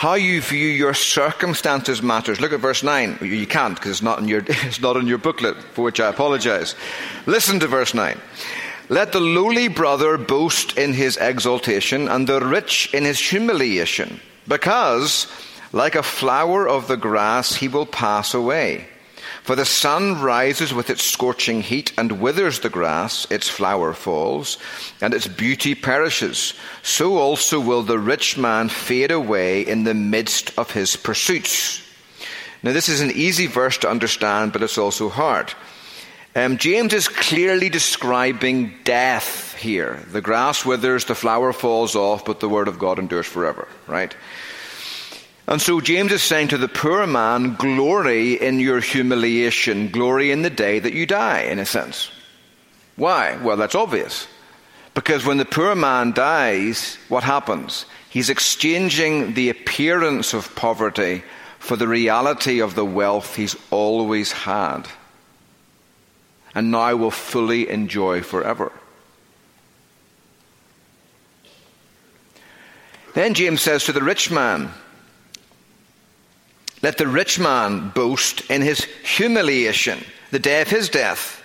How 0.02 0.14
you 0.14 0.40
view 0.42 0.66
your 0.66 0.94
circumstances 0.94 2.02
matters. 2.02 2.40
Look 2.40 2.52
at 2.52 2.58
verse 2.58 2.82
9. 2.82 3.18
You 3.22 3.46
can't 3.46 3.76
because 3.76 3.92
it's, 3.92 4.02
not 4.02 4.18
in 4.18 4.26
your, 4.26 4.42
it's 4.48 4.80
not 4.80 4.96
in 4.96 5.06
your 5.06 5.18
booklet, 5.18 5.56
for 5.74 5.82
which 5.82 6.00
I 6.00 6.08
apologize. 6.08 6.74
Listen 7.26 7.60
to 7.60 7.68
verse 7.68 7.94
9. 7.94 8.20
Let 8.88 9.12
the 9.12 9.20
lowly 9.20 9.68
brother 9.68 10.18
boast 10.18 10.76
in 10.76 10.92
his 10.92 11.16
exaltation, 11.18 12.08
and 12.08 12.26
the 12.26 12.40
rich 12.40 12.92
in 12.92 13.04
his 13.04 13.20
humiliation, 13.20 14.18
because, 14.48 15.28
like 15.70 15.94
a 15.94 16.02
flower 16.02 16.68
of 16.68 16.88
the 16.88 16.96
grass, 16.96 17.54
he 17.54 17.68
will 17.68 17.86
pass 17.86 18.34
away. 18.34 18.88
For 19.42 19.56
the 19.56 19.64
sun 19.64 20.20
rises 20.20 20.72
with 20.72 20.88
its 20.88 21.02
scorching 21.02 21.62
heat 21.62 21.92
and 21.98 22.20
withers 22.20 22.60
the 22.60 22.70
grass, 22.70 23.26
its 23.28 23.48
flower 23.48 23.92
falls, 23.92 24.56
and 25.00 25.12
its 25.12 25.26
beauty 25.26 25.74
perishes. 25.74 26.54
So 26.82 27.18
also 27.18 27.58
will 27.58 27.82
the 27.82 27.98
rich 27.98 28.38
man 28.38 28.68
fade 28.68 29.10
away 29.10 29.62
in 29.62 29.82
the 29.82 29.94
midst 29.94 30.56
of 30.56 30.70
his 30.70 30.94
pursuits. 30.94 31.82
Now, 32.62 32.72
this 32.72 32.88
is 32.88 33.00
an 33.00 33.10
easy 33.10 33.46
verse 33.46 33.78
to 33.78 33.90
understand, 33.90 34.52
but 34.52 34.62
it's 34.62 34.78
also 34.78 35.08
hard. 35.08 35.52
Um, 36.36 36.56
James 36.56 36.94
is 36.94 37.08
clearly 37.08 37.68
describing 37.68 38.72
death 38.84 39.54
here. 39.54 40.04
The 40.12 40.20
grass 40.20 40.64
withers, 40.64 41.04
the 41.04 41.16
flower 41.16 41.52
falls 41.52 41.96
off, 41.96 42.24
but 42.24 42.38
the 42.38 42.48
word 42.48 42.68
of 42.68 42.78
God 42.78 43.00
endures 43.00 43.26
forever, 43.26 43.66
right? 43.88 44.14
And 45.52 45.60
so 45.60 45.82
James 45.82 46.12
is 46.12 46.22
saying 46.22 46.48
to 46.48 46.56
the 46.56 46.66
poor 46.66 47.06
man, 47.06 47.56
glory 47.56 48.40
in 48.40 48.58
your 48.58 48.80
humiliation, 48.80 49.90
glory 49.90 50.30
in 50.30 50.40
the 50.40 50.48
day 50.48 50.78
that 50.78 50.94
you 50.94 51.04
die, 51.04 51.42
in 51.42 51.58
a 51.58 51.66
sense. 51.66 52.10
Why? 52.96 53.36
Well, 53.36 53.58
that's 53.58 53.74
obvious. 53.74 54.26
Because 54.94 55.26
when 55.26 55.36
the 55.36 55.44
poor 55.44 55.74
man 55.74 56.12
dies, 56.12 56.96
what 57.10 57.22
happens? 57.22 57.84
He's 58.08 58.30
exchanging 58.30 59.34
the 59.34 59.50
appearance 59.50 60.32
of 60.32 60.56
poverty 60.56 61.22
for 61.58 61.76
the 61.76 61.86
reality 61.86 62.62
of 62.62 62.74
the 62.74 62.86
wealth 62.86 63.36
he's 63.36 63.54
always 63.70 64.32
had 64.32 64.88
and 66.54 66.70
now 66.70 66.96
will 66.96 67.10
fully 67.10 67.68
enjoy 67.68 68.22
forever. 68.22 68.72
Then 73.12 73.34
James 73.34 73.60
says 73.60 73.84
to 73.84 73.92
the 73.92 74.02
rich 74.02 74.30
man, 74.30 74.70
let 76.82 76.98
the 76.98 77.06
rich 77.06 77.38
man 77.38 77.90
boast 77.90 78.50
in 78.50 78.60
his 78.60 78.84
humiliation, 79.04 80.04
the 80.30 80.38
day 80.38 80.60
of 80.60 80.68
his 80.68 80.88
death. 80.88 81.42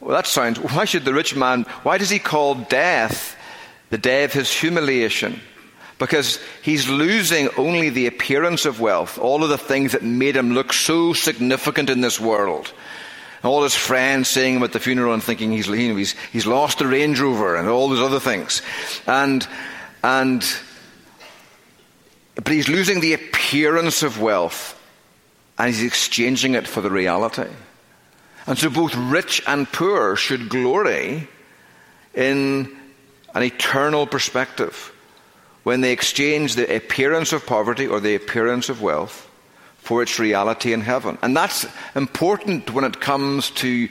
Well, 0.00 0.14
that 0.14 0.26
sounds, 0.26 0.58
why 0.58 0.84
should 0.84 1.04
the 1.04 1.14
rich 1.14 1.34
man, 1.34 1.64
why 1.82 1.98
does 1.98 2.10
he 2.10 2.20
call 2.20 2.54
death 2.54 3.36
the 3.90 3.98
day 3.98 4.22
of 4.24 4.32
his 4.32 4.52
humiliation? 4.52 5.40
Because 5.98 6.38
he's 6.62 6.88
losing 6.88 7.48
only 7.56 7.90
the 7.90 8.06
appearance 8.06 8.64
of 8.64 8.80
wealth, 8.80 9.18
all 9.18 9.42
of 9.42 9.48
the 9.48 9.58
things 9.58 9.92
that 9.92 10.04
made 10.04 10.36
him 10.36 10.52
look 10.52 10.72
so 10.72 11.12
significant 11.12 11.90
in 11.90 12.00
this 12.00 12.20
world. 12.20 12.72
All 13.42 13.64
his 13.64 13.74
friends 13.74 14.28
saying 14.28 14.56
him 14.56 14.62
at 14.62 14.72
the 14.72 14.80
funeral 14.80 15.12
and 15.14 15.22
thinking 15.22 15.50
he's, 15.50 15.66
he's, 15.66 16.12
he's 16.32 16.46
lost 16.46 16.78
the 16.78 16.86
Range 16.86 17.18
Rover 17.18 17.56
and 17.56 17.68
all 17.68 17.88
those 17.88 18.00
other 18.00 18.20
things. 18.20 18.62
And, 19.06 19.46
and 20.04 20.44
but 22.42 22.52
he's 22.52 22.68
losing 22.68 23.00
the 23.00 23.14
appearance 23.14 24.02
of 24.02 24.20
wealth 24.20 24.80
and 25.58 25.68
he's 25.68 25.82
exchanging 25.82 26.54
it 26.54 26.68
for 26.68 26.80
the 26.80 26.90
reality. 26.90 27.50
And 28.46 28.56
so 28.56 28.70
both 28.70 28.94
rich 28.94 29.42
and 29.46 29.70
poor 29.70 30.16
should 30.16 30.48
glory 30.48 31.28
in 32.14 32.76
an 33.34 33.42
eternal 33.42 34.06
perspective 34.06 34.92
when 35.64 35.80
they 35.80 35.92
exchange 35.92 36.54
the 36.54 36.74
appearance 36.74 37.32
of 37.32 37.44
poverty 37.44 37.86
or 37.86 38.00
the 38.00 38.14
appearance 38.14 38.68
of 38.68 38.80
wealth 38.80 39.28
for 39.78 40.02
its 40.02 40.18
reality 40.18 40.72
in 40.72 40.80
heaven. 40.80 41.18
And 41.22 41.36
that's 41.36 41.66
important 41.94 42.72
when 42.72 42.84
it 42.84 43.00
comes 43.00 43.50
to 43.50 43.88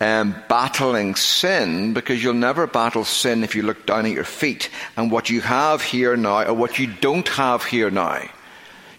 um, 0.00 0.34
battling 0.48 1.14
sin 1.14 1.94
because 1.94 2.22
you'll 2.22 2.34
never 2.34 2.66
battle 2.66 3.04
sin 3.04 3.44
if 3.44 3.54
you 3.54 3.62
look 3.62 3.86
down 3.86 4.06
at 4.06 4.12
your 4.12 4.24
feet 4.24 4.70
and 4.96 5.10
what 5.10 5.30
you 5.30 5.40
have 5.40 5.82
here 5.82 6.16
now 6.16 6.44
or 6.44 6.54
what 6.54 6.78
you 6.78 6.86
don't 6.86 7.28
have 7.28 7.64
here 7.64 7.90
now. 7.90 8.22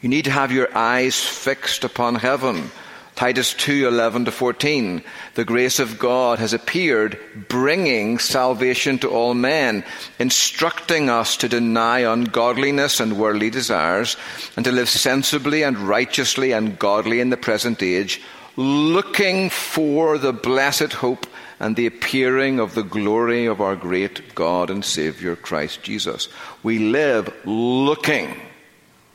You 0.02 0.10
need 0.10 0.26
to 0.26 0.32
have 0.32 0.52
your 0.52 0.76
eyes 0.76 1.24
fixed 1.24 1.84
upon 1.84 2.16
heaven. 2.16 2.72
Titus 3.16 3.56
2 3.56 3.88
11 3.88 4.26
to 4.26 4.32
14. 4.32 5.02
The 5.34 5.44
grace 5.44 5.80
of 5.80 5.98
God 5.98 6.38
has 6.38 6.54
appeared, 6.54 7.20
bringing 7.48 8.20
salvation 8.20 9.00
to 9.00 9.10
all 9.10 9.34
men, 9.34 9.84
instructing 10.20 11.10
us 11.10 11.36
to 11.38 11.50
deny 11.50 12.02
ungodliness 12.02 13.00
and 13.00 13.18
worldly 13.18 13.50
desires, 13.50 14.18
and 14.56 14.64
to 14.66 14.72
live 14.72 14.88
sensibly 14.88 15.64
and 15.64 15.80
righteously 15.80 16.52
and 16.52 16.78
godly 16.78 17.20
in 17.20 17.32
the 17.32 17.38
present 17.38 17.82
age 17.82 18.22
looking 18.58 19.52
for 19.52 20.18
the 20.18 20.34
blessed 20.34 20.92
hope 20.94 21.28
and 21.60 21.76
the 21.76 21.86
appearing 21.86 22.60
of 22.60 22.74
the 22.74 22.84
glory 22.84 23.46
of 23.46 23.62
our 23.62 23.76
great 23.76 24.36
God 24.36 24.70
and 24.70 24.84
Savior 24.84 25.36
Christ 25.36 25.84
Jesus. 25.84 26.28
We 26.64 26.80
live 26.80 27.34
looking 27.46 28.36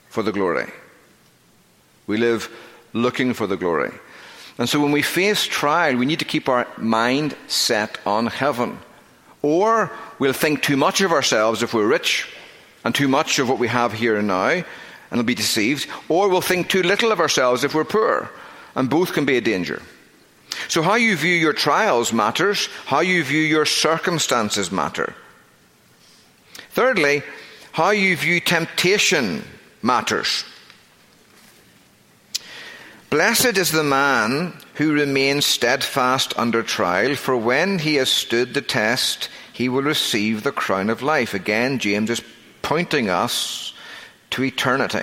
for 0.08 0.22
the 0.22 0.32
glory. 0.32 0.70
We 2.06 2.16
live 2.16 2.50
looking 2.92 3.34
for 3.34 3.46
the 3.46 3.56
glory. 3.56 3.92
And 4.58 4.68
so 4.68 4.80
when 4.80 4.92
we 4.92 5.02
face 5.02 5.44
trial, 5.44 5.96
we 5.96 6.06
need 6.06 6.20
to 6.20 6.24
keep 6.24 6.48
our 6.48 6.66
mind 6.76 7.36
set 7.48 7.98
on 8.06 8.26
heaven. 8.26 8.78
Or 9.40 9.90
we'll 10.18 10.32
think 10.32 10.62
too 10.62 10.76
much 10.76 11.00
of 11.00 11.10
ourselves 11.10 11.62
if 11.62 11.74
we're 11.74 11.86
rich 11.86 12.28
and 12.84 12.94
too 12.94 13.08
much 13.08 13.38
of 13.38 13.48
what 13.48 13.58
we 13.58 13.68
have 13.68 13.92
here 13.92 14.16
and 14.16 14.28
now 14.28 14.48
and 14.48 14.64
we'll 15.18 15.22
be 15.24 15.34
deceived. 15.34 15.88
Or 16.08 16.28
we'll 16.28 16.40
think 16.40 16.68
too 16.68 16.82
little 16.82 17.12
of 17.12 17.20
ourselves 17.20 17.64
if 17.64 17.74
we're 17.74 17.84
poor 17.84 18.30
and 18.74 18.88
both 18.88 19.12
can 19.12 19.24
be 19.24 19.36
a 19.36 19.40
danger. 19.40 19.82
So, 20.68 20.82
how 20.82 20.94
you 20.94 21.16
view 21.16 21.34
your 21.34 21.52
trials 21.52 22.12
matters, 22.12 22.68
how 22.86 23.00
you 23.00 23.24
view 23.24 23.40
your 23.40 23.66
circumstances 23.66 24.70
matter. 24.70 25.14
Thirdly, 26.70 27.22
how 27.72 27.90
you 27.90 28.16
view 28.16 28.40
temptation 28.40 29.44
matters. 29.82 30.44
Blessed 33.10 33.58
is 33.58 33.72
the 33.72 33.82
man 33.82 34.54
who 34.74 34.94
remains 34.94 35.44
steadfast 35.44 36.32
under 36.38 36.62
trial, 36.62 37.14
for 37.14 37.36
when 37.36 37.78
he 37.78 37.96
has 37.96 38.10
stood 38.10 38.54
the 38.54 38.62
test, 38.62 39.28
he 39.52 39.68
will 39.68 39.82
receive 39.82 40.42
the 40.42 40.52
crown 40.52 40.88
of 40.88 41.02
life. 41.02 41.34
Again, 41.34 41.78
James 41.78 42.08
is 42.08 42.22
pointing 42.62 43.10
us 43.10 43.74
to 44.30 44.44
eternity 44.44 45.02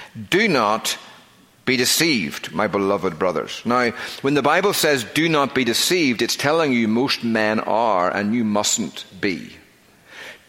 Do 0.29 0.47
not 0.47 0.97
be 1.65 1.77
deceived, 1.77 2.51
my 2.51 2.67
beloved 2.67 3.17
brothers. 3.19 3.61
Now, 3.65 3.91
when 4.21 4.33
the 4.33 4.41
Bible 4.41 4.73
says 4.73 5.03
do 5.03 5.29
not 5.29 5.55
be 5.55 5.63
deceived, 5.63 6.21
it's 6.21 6.35
telling 6.35 6.73
you 6.73 6.87
most 6.87 7.23
men 7.23 7.59
are 7.59 8.13
and 8.13 8.33
you 8.33 8.43
mustn't 8.43 9.05
be. 9.21 9.55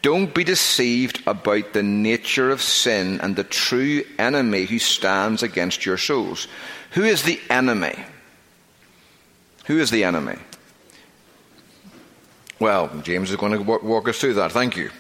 Don't 0.01 0.35
be 0.35 0.42
deceived 0.42 1.22
about 1.29 1.75
the 1.75 1.83
nature 1.83 2.51
of 2.51 2.61
sin 2.61 3.20
and 3.20 3.37
the 3.37 3.44
true 3.44 4.03
enemy 4.18 4.64
who 4.64 4.81
stands 4.81 5.44
against 5.44 5.87
your 5.87 5.98
souls. 5.98 6.48
Who 6.92 7.05
is 7.05 7.22
the 7.22 7.40
enemy? 7.48 7.94
Who 9.66 9.79
is 9.79 9.90
the 9.90 10.03
enemy? 10.03 10.38
Well, 12.59 12.90
James 13.03 13.31
is 13.31 13.37
going 13.37 13.53
to 13.53 13.62
walk 13.62 14.09
us 14.09 14.18
through 14.18 14.35
that. 14.35 14.51
Thank 14.51 14.77
you. 14.77 14.90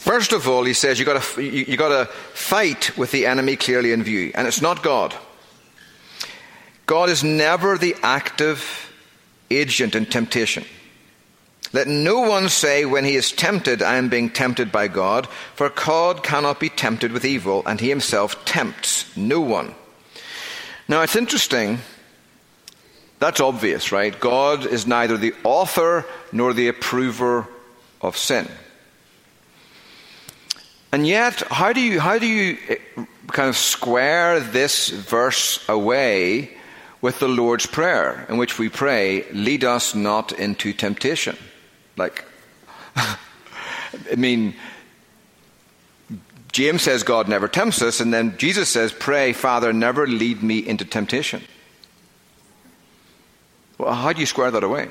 First 0.00 0.32
of 0.32 0.48
all, 0.48 0.64
he 0.64 0.72
says 0.72 0.98
you've 0.98 1.04
got 1.04 1.22
to, 1.22 1.42
you, 1.42 1.76
got 1.76 1.90
to 1.90 2.10
fight 2.32 2.96
with 2.96 3.10
the 3.10 3.26
enemy 3.26 3.54
clearly 3.54 3.92
in 3.92 4.02
view, 4.02 4.32
and 4.34 4.48
it's 4.48 4.62
not 4.62 4.82
God. 4.82 5.14
God 6.86 7.10
is 7.10 7.22
never 7.22 7.76
the 7.76 7.94
active 8.02 8.90
agent 9.50 9.94
in 9.94 10.06
temptation. 10.06 10.64
Let 11.74 11.86
no 11.86 12.20
one 12.20 12.48
say 12.48 12.86
when 12.86 13.04
he 13.04 13.14
is 13.14 13.30
tempted, 13.30 13.82
I 13.82 13.96
am 13.96 14.08
being 14.08 14.30
tempted 14.30 14.72
by 14.72 14.88
God, 14.88 15.26
for 15.54 15.68
God 15.68 16.22
cannot 16.22 16.58
be 16.58 16.70
tempted 16.70 17.12
with 17.12 17.26
evil, 17.26 17.62
and 17.66 17.78
he 17.78 17.90
himself 17.90 18.42
tempts 18.46 19.14
no 19.18 19.42
one. 19.42 19.74
Now 20.88 21.02
it's 21.02 21.14
interesting. 21.14 21.80
That's 23.18 23.40
obvious, 23.40 23.92
right? 23.92 24.18
God 24.18 24.64
is 24.64 24.86
neither 24.86 25.18
the 25.18 25.34
author 25.44 26.06
nor 26.32 26.54
the 26.54 26.68
approver 26.68 27.46
of 28.00 28.16
sin. 28.16 28.48
And 30.92 31.06
yet, 31.06 31.40
how 31.50 31.72
do 31.72 31.80
you, 31.80 32.00
how 32.00 32.18
do 32.18 32.26
you 32.26 32.58
eh, 32.68 32.76
kind 33.28 33.48
of 33.48 33.56
square 33.56 34.40
this 34.40 34.88
verse 34.88 35.66
away 35.68 36.50
with 37.00 37.20
the 37.20 37.28
Lord's 37.28 37.66
Prayer, 37.66 38.26
in 38.28 38.38
which 38.38 38.58
we 38.58 38.68
pray, 38.68 39.24
Lead 39.32 39.64
us 39.64 39.94
not 39.94 40.32
into 40.32 40.72
temptation? 40.72 41.36
Like, 41.96 42.24
I 42.96 43.16
mean, 44.16 44.54
James 46.52 46.82
says 46.82 47.04
God 47.04 47.28
never 47.28 47.46
tempts 47.46 47.80
us, 47.82 48.00
and 48.00 48.12
then 48.12 48.36
Jesus 48.36 48.68
says, 48.68 48.92
Pray, 48.92 49.32
Father, 49.32 49.72
never 49.72 50.06
lead 50.06 50.42
me 50.42 50.58
into 50.58 50.84
temptation. 50.84 51.42
Well, 53.78 53.94
how 53.94 54.12
do 54.12 54.20
you 54.20 54.26
square 54.26 54.50
that 54.50 54.64
away? 54.64 54.90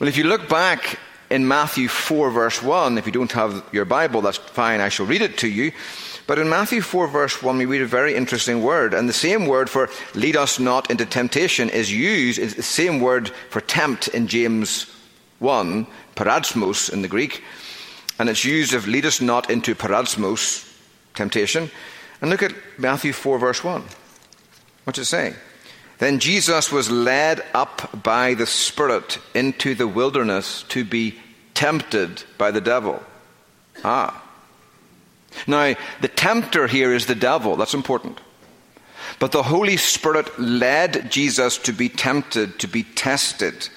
Well, 0.00 0.08
if 0.08 0.16
you 0.16 0.24
look 0.24 0.48
back 0.48 0.98
in 1.30 1.46
Matthew 1.46 1.88
4, 1.88 2.30
verse 2.30 2.62
1, 2.62 2.98
if 2.98 3.06
you 3.06 3.12
don't 3.12 3.32
have 3.32 3.64
your 3.72 3.84
Bible, 3.84 4.22
that's 4.22 4.38
fine, 4.38 4.80
I 4.80 4.88
shall 4.88 5.06
read 5.06 5.22
it 5.22 5.38
to 5.38 5.48
you. 5.48 5.72
But 6.26 6.38
in 6.38 6.48
Matthew 6.48 6.82
4, 6.82 7.08
verse 7.08 7.42
1, 7.42 7.56
we 7.56 7.64
read 7.64 7.82
a 7.82 7.86
very 7.86 8.14
interesting 8.14 8.62
word. 8.62 8.94
And 8.94 9.08
the 9.08 9.14
same 9.14 9.46
word 9.46 9.70
for 9.70 9.88
lead 10.14 10.36
us 10.36 10.58
not 10.58 10.90
into 10.90 11.06
temptation 11.06 11.70
is 11.70 11.92
used, 11.92 12.38
it's 12.38 12.54
the 12.54 12.62
same 12.62 13.00
word 13.00 13.30
for 13.50 13.60
tempt 13.60 14.08
in 14.08 14.26
James 14.26 14.86
1, 15.38 15.86
peirasmos 16.16 16.92
in 16.92 17.02
the 17.02 17.08
Greek. 17.08 17.42
And 18.18 18.28
it's 18.28 18.44
used 18.44 18.74
of 18.74 18.88
lead 18.88 19.06
us 19.06 19.20
not 19.20 19.50
into 19.50 19.74
peirasmos, 19.74 20.70
temptation. 21.14 21.70
And 22.20 22.30
look 22.30 22.42
at 22.42 22.54
Matthew 22.78 23.12
4, 23.12 23.38
verse 23.38 23.62
1. 23.62 23.84
What's 24.84 24.98
it 24.98 25.04
say? 25.04 25.34
Then 25.98 26.20
Jesus 26.20 26.70
was 26.70 26.90
led 26.90 27.44
up 27.54 28.02
by 28.02 28.34
the 28.34 28.46
Spirit 28.46 29.18
into 29.34 29.74
the 29.74 29.88
wilderness 29.88 30.64
to 30.68 30.84
be 30.84 31.18
tempted 31.54 32.22
by 32.38 32.50
the 32.52 32.60
devil. 32.60 33.02
Ah. 33.84 34.22
Now, 35.46 35.74
the 36.00 36.08
tempter 36.08 36.66
here 36.66 36.94
is 36.94 37.06
the 37.06 37.14
devil. 37.14 37.56
That's 37.56 37.74
important. 37.74 38.20
But 39.18 39.32
the 39.32 39.42
Holy 39.42 39.76
Spirit 39.76 40.38
led 40.38 41.10
Jesus 41.10 41.58
to 41.58 41.72
be 41.72 41.88
tempted, 41.88 42.58
to 42.60 42.68
be 42.68 42.84
tested. 42.84 43.68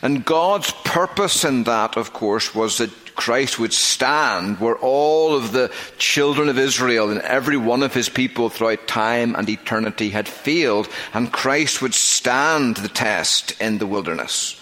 And 0.00 0.24
God's 0.24 0.72
purpose 0.84 1.44
in 1.44 1.64
that, 1.64 1.96
of 1.96 2.12
course, 2.12 2.54
was 2.54 2.78
that 2.78 2.90
Christ 3.18 3.58
would 3.58 3.72
stand 3.72 4.60
where 4.60 4.76
all 4.76 5.34
of 5.34 5.50
the 5.50 5.72
children 5.98 6.48
of 6.48 6.56
Israel 6.56 7.10
and 7.10 7.20
every 7.22 7.56
one 7.56 7.82
of 7.82 7.92
his 7.92 8.08
people 8.08 8.48
throughout 8.48 8.86
time 8.86 9.34
and 9.34 9.48
eternity 9.48 10.10
had 10.10 10.28
failed, 10.28 10.88
and 11.12 11.32
Christ 11.32 11.82
would 11.82 11.94
stand 11.94 12.76
the 12.76 12.88
test 12.88 13.60
in 13.60 13.78
the 13.78 13.88
wilderness. 13.88 14.60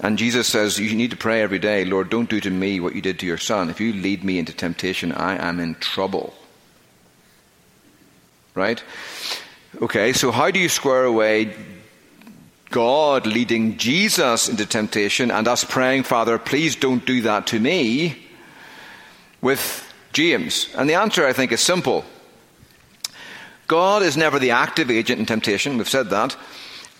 And 0.00 0.18
Jesus 0.18 0.48
says, 0.48 0.80
You 0.80 0.96
need 0.96 1.12
to 1.12 1.16
pray 1.16 1.40
every 1.40 1.60
day, 1.60 1.84
Lord, 1.84 2.10
don't 2.10 2.28
do 2.28 2.40
to 2.40 2.50
me 2.50 2.80
what 2.80 2.96
you 2.96 3.00
did 3.00 3.20
to 3.20 3.26
your 3.26 3.38
son. 3.38 3.70
If 3.70 3.80
you 3.80 3.92
lead 3.92 4.24
me 4.24 4.40
into 4.40 4.52
temptation, 4.52 5.12
I 5.12 5.48
am 5.48 5.60
in 5.60 5.76
trouble. 5.76 6.34
Right? 8.56 8.82
Okay, 9.80 10.12
so 10.14 10.32
how 10.32 10.50
do 10.50 10.58
you 10.58 10.68
square 10.68 11.04
away 11.04 11.54
God 12.70 13.26
leading 13.26 13.76
Jesus 13.76 14.48
into 14.48 14.66
temptation 14.66 15.30
and 15.30 15.46
us 15.46 15.64
praying, 15.64 16.02
Father, 16.02 16.38
please 16.38 16.76
don't 16.76 17.04
do 17.04 17.22
that 17.22 17.46
to 17.48 17.60
me, 17.60 18.26
with 19.40 19.92
James? 20.12 20.68
And 20.76 20.88
the 20.88 20.94
answer, 20.94 21.26
I 21.26 21.32
think, 21.32 21.52
is 21.52 21.60
simple. 21.60 22.04
God 23.68 24.02
is 24.02 24.16
never 24.16 24.38
the 24.38 24.50
active 24.52 24.90
agent 24.90 25.20
in 25.20 25.26
temptation, 25.26 25.76
we've 25.76 25.88
said 25.88 26.10
that. 26.10 26.36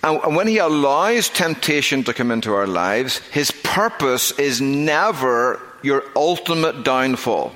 And 0.02 0.36
when 0.36 0.46
He 0.46 0.58
allows 0.58 1.28
temptation 1.28 2.04
to 2.04 2.14
come 2.14 2.30
into 2.30 2.54
our 2.54 2.66
lives, 2.66 3.18
His 3.30 3.50
purpose 3.50 4.32
is 4.38 4.60
never 4.60 5.60
your 5.82 6.04
ultimate 6.14 6.84
downfall. 6.84 7.52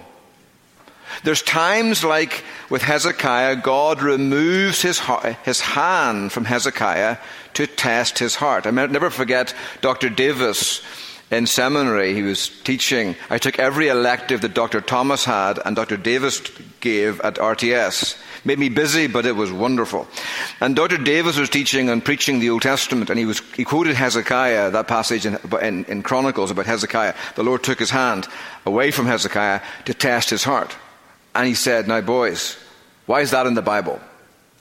There's 1.24 1.42
times 1.42 2.04
like 2.04 2.44
with 2.70 2.82
Hezekiah, 2.82 3.56
God 3.56 4.00
removes 4.00 4.80
his, 4.82 5.00
his 5.44 5.60
hand 5.60 6.32
from 6.32 6.44
Hezekiah 6.44 7.18
to 7.54 7.66
test 7.66 8.18
his 8.18 8.34
heart. 8.34 8.66
I 8.66 8.70
never 8.70 9.10
forget 9.10 9.54
Dr. 9.80 10.08
Davis 10.08 10.82
in 11.30 11.46
seminary. 11.46 12.14
He 12.14 12.22
was 12.22 12.48
teaching. 12.64 13.14
I 13.28 13.38
took 13.38 13.58
every 13.58 13.88
elective 13.88 14.40
that 14.40 14.54
Dr. 14.54 14.80
Thomas 14.80 15.24
had 15.24 15.58
and 15.64 15.76
Dr. 15.76 15.96
Davis 15.96 16.40
gave 16.80 17.20
at 17.20 17.36
RTS. 17.36 18.20
Made 18.44 18.58
me 18.58 18.68
busy, 18.68 19.06
but 19.06 19.26
it 19.26 19.36
was 19.36 19.52
wonderful. 19.52 20.08
And 20.60 20.74
Dr. 20.74 20.96
Davis 20.96 21.38
was 21.38 21.50
teaching 21.50 21.88
and 21.90 22.04
preaching 22.04 22.40
the 22.40 22.50
Old 22.50 22.62
Testament, 22.62 23.10
and 23.10 23.18
he, 23.18 23.26
was, 23.26 23.40
he 23.54 23.64
quoted 23.64 23.94
Hezekiah, 23.94 24.70
that 24.70 24.88
passage 24.88 25.26
in, 25.26 25.38
in, 25.60 25.84
in 25.84 26.02
Chronicles 26.02 26.50
about 26.50 26.66
Hezekiah. 26.66 27.14
The 27.36 27.44
Lord 27.44 27.62
took 27.62 27.78
his 27.78 27.90
hand 27.90 28.26
away 28.64 28.90
from 28.90 29.06
Hezekiah 29.06 29.60
to 29.84 29.94
test 29.94 30.30
his 30.30 30.42
heart. 30.42 30.74
And 31.34 31.46
he 31.46 31.54
said, 31.54 31.86
Now, 31.86 32.00
boys, 32.00 32.56
why 33.06 33.20
is 33.20 33.30
that 33.30 33.46
in 33.46 33.54
the 33.54 33.62
Bible? 33.62 34.00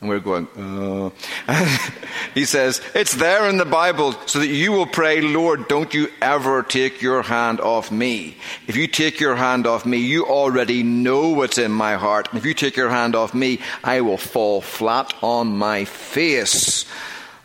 And 0.02 0.08
we're 0.08 0.22
going, 0.22 0.48
uh. 0.56 1.10
he 2.34 2.46
says, 2.46 2.82
It's 2.96 3.16
there 3.16 3.50
in 3.50 3.58
the 3.58 3.66
Bible 3.66 4.14
so 4.28 4.40
that 4.40 4.48
you 4.48 4.72
will 4.72 4.86
pray, 4.86 5.20
Lord, 5.20 5.68
don't 5.68 5.94
you 5.94 6.08
ever 6.22 6.64
take 6.64 7.02
your 7.02 7.22
hand 7.22 7.60
off 7.60 7.92
me. 7.92 8.38
If 8.68 8.78
you 8.78 8.88
take 8.88 9.20
your 9.20 9.36
hand 9.36 9.68
off 9.68 9.86
me, 9.86 9.98
you 9.98 10.26
already 10.26 10.84
know 10.84 11.30
what's 11.30 11.58
in 11.58 11.72
my 11.72 11.96
heart. 11.96 12.30
And 12.30 12.38
if 12.38 12.46
you 12.46 12.54
take 12.54 12.78
your 12.78 12.90
hand 12.90 13.14
off 13.14 13.34
me, 13.34 13.60
I 13.84 14.00
will 14.00 14.18
fall 14.18 14.62
flat 14.62 15.14
on 15.22 15.58
my 15.58 15.84
face. 15.84 16.86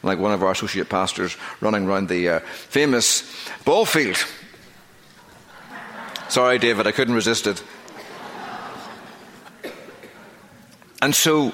Like 0.05 0.21
one 0.21 0.33
of 0.33 0.43
our 0.45 0.53
associate 0.53 0.89
pastors 0.89 1.37
running 1.61 1.89
around 1.89 2.09
the 2.09 2.29
uh, 2.29 2.41
famous 2.41 3.49
ball 3.65 3.85
field. 3.85 4.25
Sorry, 6.29 6.59
David, 6.59 6.87
I 6.87 6.93
couldn't 6.93 7.15
resist 7.15 7.49
it. 7.49 7.63
And 11.03 11.15
so, 11.15 11.53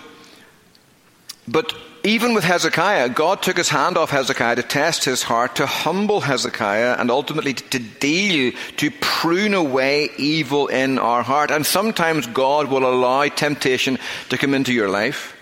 but 1.51 1.75
even 2.05 2.33
with 2.33 2.45
Hezekiah, 2.45 3.11
God 3.11 3.43
took 3.43 3.57
his 3.57 3.69
hand 3.69 3.99
off 3.99 4.11
Hezekiah 4.11 4.57
to 4.57 4.63
test 4.63 5.05
his 5.05 5.23
heart, 5.23 5.57
to 5.57 5.67
humble 5.67 6.21
Hezekiah, 6.21 6.97
and 6.99 7.11
ultimately 7.11 7.55
to 7.55 7.79
deal, 7.79 8.53
to 8.79 8.91
prune 9.01 9.53
away 9.53 10.11
evil 10.17 10.69
in 10.69 10.99
our 10.99 11.23
heart. 11.23 11.51
And 11.51 11.67
sometimes 11.67 12.27
God 12.27 12.69
will 12.69 12.87
allow 12.87 13.29
temptation 13.29 13.99
to 14.31 14.39
come 14.39 14.55
into 14.55 14.73
your 14.73 14.89
life. 14.89 15.37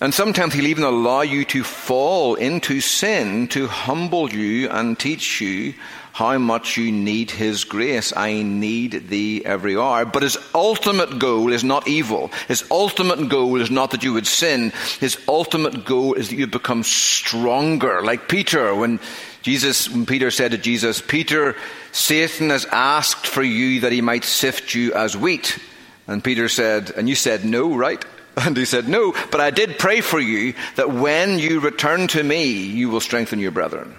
And 0.00 0.12
sometimes 0.12 0.54
He'll 0.54 0.66
even 0.66 0.84
allow 0.84 1.20
you 1.20 1.44
to 1.46 1.62
fall 1.62 2.34
into 2.34 2.80
sin 2.80 3.46
to 3.48 3.68
humble 3.68 4.30
you 4.30 4.68
and 4.68 4.98
teach 4.98 5.40
you 5.40 5.74
how 6.14 6.38
much 6.38 6.76
you 6.76 6.92
need 6.92 7.32
His 7.32 7.64
grace. 7.64 8.12
I 8.16 8.42
need 8.42 9.08
Thee 9.08 9.44
every 9.44 9.76
hour. 9.76 10.04
But 10.04 10.22
His 10.22 10.38
ultimate 10.54 11.18
goal 11.18 11.52
is 11.52 11.64
not 11.64 11.88
evil. 11.88 12.30
His 12.46 12.64
ultimate 12.70 13.28
goal 13.28 13.60
is 13.60 13.68
not 13.68 13.90
that 13.90 14.04
you 14.04 14.12
would 14.12 14.28
sin. 14.28 14.72
His 15.00 15.18
ultimate 15.26 15.84
goal 15.84 16.14
is 16.14 16.28
that 16.28 16.36
you 16.36 16.46
become 16.46 16.84
stronger. 16.84 18.00
Like 18.00 18.28
Peter, 18.28 18.72
when 18.76 19.00
Jesus, 19.42 19.90
when 19.90 20.06
Peter 20.06 20.30
said 20.30 20.52
to 20.52 20.58
Jesus, 20.58 21.00
Peter, 21.00 21.56
Satan 21.90 22.50
has 22.50 22.64
asked 22.66 23.26
for 23.26 23.42
you 23.42 23.80
that 23.80 23.90
he 23.90 24.00
might 24.00 24.24
sift 24.24 24.72
you 24.72 24.94
as 24.94 25.16
wheat. 25.16 25.58
And 26.06 26.22
Peter 26.22 26.48
said, 26.48 26.92
and 26.96 27.08
you 27.08 27.16
said 27.16 27.44
no, 27.44 27.74
right? 27.74 28.04
And 28.36 28.56
he 28.56 28.64
said, 28.64 28.88
No, 28.88 29.12
but 29.30 29.40
I 29.40 29.50
did 29.50 29.78
pray 29.78 30.00
for 30.00 30.18
you 30.18 30.54
that 30.74 30.90
when 30.90 31.38
you 31.38 31.60
return 31.60 32.08
to 32.08 32.22
me, 32.22 32.52
you 32.52 32.88
will 32.88 33.00
strengthen 33.00 33.38
your 33.38 33.52
brethren. 33.52 33.94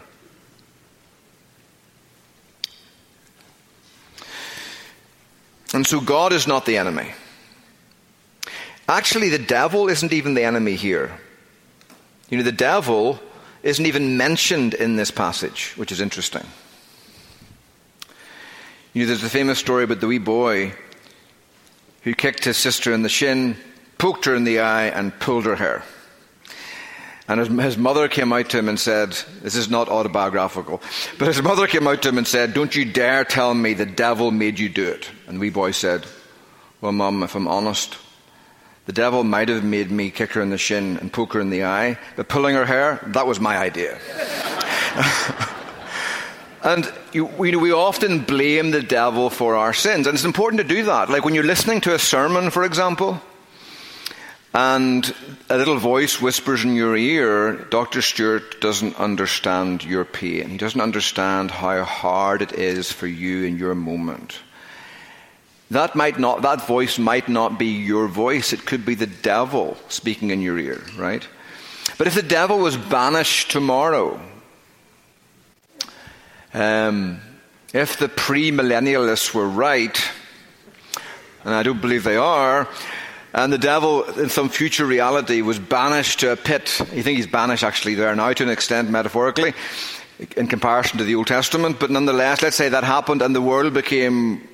And 5.75 5.85
so 5.85 5.99
God 5.99 6.31
is 6.31 6.47
not 6.47 6.65
the 6.65 6.77
enemy. 6.77 7.11
Actually, 8.87 9.27
the 9.27 9.37
devil 9.37 9.89
isn't 9.89 10.13
even 10.13 10.33
the 10.33 10.45
enemy 10.45 10.75
here. 10.75 11.11
You 12.29 12.37
know, 12.37 12.45
the 12.45 12.53
devil 12.53 13.19
isn't 13.61 13.85
even 13.85 14.15
mentioned 14.15 14.73
in 14.73 14.95
this 14.95 15.11
passage, 15.11 15.73
which 15.75 15.91
is 15.91 15.99
interesting. 15.99 16.45
You 18.93 19.01
know, 19.01 19.07
there's 19.07 19.25
a 19.25 19.29
famous 19.29 19.59
story 19.59 19.83
about 19.83 19.99
the 19.99 20.07
wee 20.07 20.17
boy 20.17 20.71
who 22.03 22.15
kicked 22.15 22.45
his 22.45 22.55
sister 22.55 22.93
in 22.93 23.01
the 23.01 23.09
shin, 23.09 23.57
poked 23.97 24.23
her 24.23 24.35
in 24.35 24.45
the 24.45 24.61
eye, 24.61 24.85
and 24.85 25.19
pulled 25.19 25.43
her 25.43 25.57
hair. 25.57 25.83
And 27.27 27.41
his, 27.41 27.49
his, 27.49 27.77
mother 27.77 28.07
came 28.07 28.31
out 28.31 28.49
to 28.51 28.59
him 28.59 28.69
and 28.69 28.79
said, 28.79 29.09
This 29.41 29.57
is 29.57 29.69
not 29.69 29.89
autobiographical, 29.89 30.81
but 31.19 31.27
his 31.27 31.41
mother 31.41 31.67
came 31.67 31.85
out 31.85 32.01
to 32.03 32.09
him 32.09 32.17
and 32.17 32.25
said, 32.25 32.53
Don't 32.53 32.77
you 32.77 32.85
dare 32.85 33.25
tell 33.25 33.53
me 33.53 33.73
the 33.73 33.85
devil 33.85 34.31
made 34.31 34.57
you 34.57 34.69
do 34.69 34.87
it. 34.87 35.09
And 35.27 35.37
the 35.37 35.39
wee 35.39 35.49
boy 35.49 35.71
said, 35.71 36.05
Well, 36.81 36.91
Mum, 36.91 37.23
if 37.23 37.35
I'm 37.35 37.47
honest, 37.47 37.97
the 38.85 38.93
devil 38.93 39.23
might 39.23 39.49
have 39.49 39.63
made 39.63 39.89
me 39.89 40.11
kick 40.11 40.33
her 40.33 40.41
in 40.41 40.51
the 40.51 40.57
shin 40.57 40.97
and 40.97 41.11
poke 41.11 41.33
her 41.33 41.41
in 41.41 41.49
the 41.49 41.63
eye, 41.65 41.97
but 42.15 42.29
pulling 42.29 42.55
her 42.55 42.65
hair, 42.65 42.99
that 43.07 43.25
was 43.25 43.39
my 43.39 43.57
idea. 43.57 43.97
and 46.63 46.91
you, 47.11 47.25
we, 47.25 47.55
we 47.55 47.71
often 47.71 48.19
blame 48.19 48.69
the 48.71 48.83
devil 48.83 49.31
for 49.31 49.55
our 49.55 49.73
sins, 49.73 50.05
and 50.05 50.13
it's 50.13 50.23
important 50.23 50.61
to 50.61 50.67
do 50.67 50.83
that. 50.83 51.09
Like 51.09 51.25
when 51.25 51.33
you're 51.33 51.43
listening 51.43 51.81
to 51.81 51.95
a 51.95 51.99
sermon, 51.99 52.51
for 52.51 52.63
example, 52.63 53.19
and 54.53 55.13
a 55.49 55.57
little 55.57 55.77
voice 55.77 56.21
whispers 56.21 56.63
in 56.63 56.75
your 56.75 56.95
ear, 56.95 57.55
Dr. 57.71 58.01
Stewart 58.01 58.61
doesn't 58.61 58.97
understand 58.97 59.83
your 59.83 60.05
pain. 60.05 60.49
He 60.49 60.57
doesn't 60.57 60.79
understand 60.79 61.51
how 61.51 61.83
hard 61.83 62.41
it 62.41 62.53
is 62.53 62.91
for 62.91 63.07
you 63.07 63.43
in 63.43 63.57
your 63.57 63.75
moment. 63.75 64.39
That 65.71 65.95
might 65.95 66.19
not, 66.19 66.43
that 66.43 66.67
voice 66.67 66.99
might 66.99 67.27
not 67.27 67.57
be 67.57 67.67
your 67.67 68.07
voice. 68.07 68.53
It 68.53 68.65
could 68.65 68.85
be 68.85 68.95
the 68.95 69.07
devil 69.07 69.77
speaking 69.89 70.29
in 70.29 70.41
your 70.41 70.59
ear, 70.59 70.83
right? 70.97 71.27
But 71.97 72.07
if 72.07 72.13
the 72.13 72.21
devil 72.21 72.59
was 72.59 72.77
banished 72.77 73.51
tomorrow, 73.51 74.19
um, 76.53 77.19
if 77.73 77.97
the 77.97 78.07
premillennialists 78.07 79.33
were 79.33 79.47
right, 79.47 79.99
and 81.43 81.53
I 81.53 81.63
don't 81.63 81.81
believe 81.81 82.03
they 82.03 82.17
are, 82.17 82.67
and 83.33 83.51
the 83.51 83.57
devil, 83.57 84.03
in 84.03 84.29
some 84.29 84.49
future 84.49 84.85
reality, 84.85 85.41
was 85.41 85.59
banished 85.59 86.21
to 86.21 86.31
a 86.31 86.37
pit. 86.37 86.79
You 86.93 87.03
think 87.03 87.17
he's 87.17 87.27
banished 87.27 87.63
actually 87.63 87.95
there 87.95 88.15
now 88.15 88.31
to 88.31 88.43
an 88.43 88.49
extent, 88.49 88.89
metaphorically, 88.89 89.53
in 90.37 90.47
comparison 90.47 90.99
to 90.99 91.03
the 91.03 91.15
Old 91.15 91.27
Testament. 91.27 91.77
But 91.77 91.91
nonetheless, 91.91 92.41
let's 92.41 92.55
say 92.55 92.69
that 92.69 92.85
happened 92.85 93.21
and 93.21 93.35
the 93.35 93.41
world 93.41 93.73
became. 93.73 94.47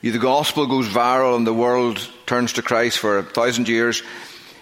The 0.00 0.18
gospel 0.18 0.66
goes 0.66 0.88
viral 0.88 1.36
and 1.36 1.46
the 1.46 1.54
world 1.54 2.06
turns 2.26 2.52
to 2.54 2.62
Christ 2.62 2.98
for 2.98 3.18
a 3.18 3.22
thousand 3.22 3.68
years. 3.68 4.02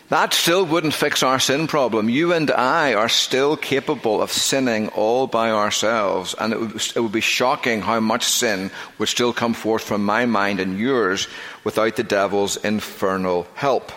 That 0.08 0.32
still 0.32 0.64
wouldn't 0.64 0.94
fix 0.94 1.22
our 1.24 1.40
sin 1.40 1.66
problem. 1.66 2.08
You 2.08 2.32
and 2.32 2.50
I 2.50 2.94
are 2.94 3.08
still 3.08 3.56
capable 3.56 4.22
of 4.22 4.30
sinning 4.30 4.88
all 4.90 5.26
by 5.26 5.50
ourselves, 5.50 6.34
and 6.38 6.52
it 6.52 6.60
would, 6.60 6.76
it 6.76 7.00
would, 7.00 7.12
be 7.12 7.20
shocking 7.20 7.80
how 7.82 7.98
much 7.98 8.24
sin 8.24 8.70
would 8.98 9.08
still 9.08 9.32
come 9.32 9.52
forth 9.52 9.82
from 9.82 10.04
my 10.04 10.24
mind 10.24 10.60
and 10.60 10.78
yours 10.78 11.26
without 11.64 11.96
the 11.96 12.04
devil's 12.04 12.56
infernal 12.56 13.48
help. 13.54 13.90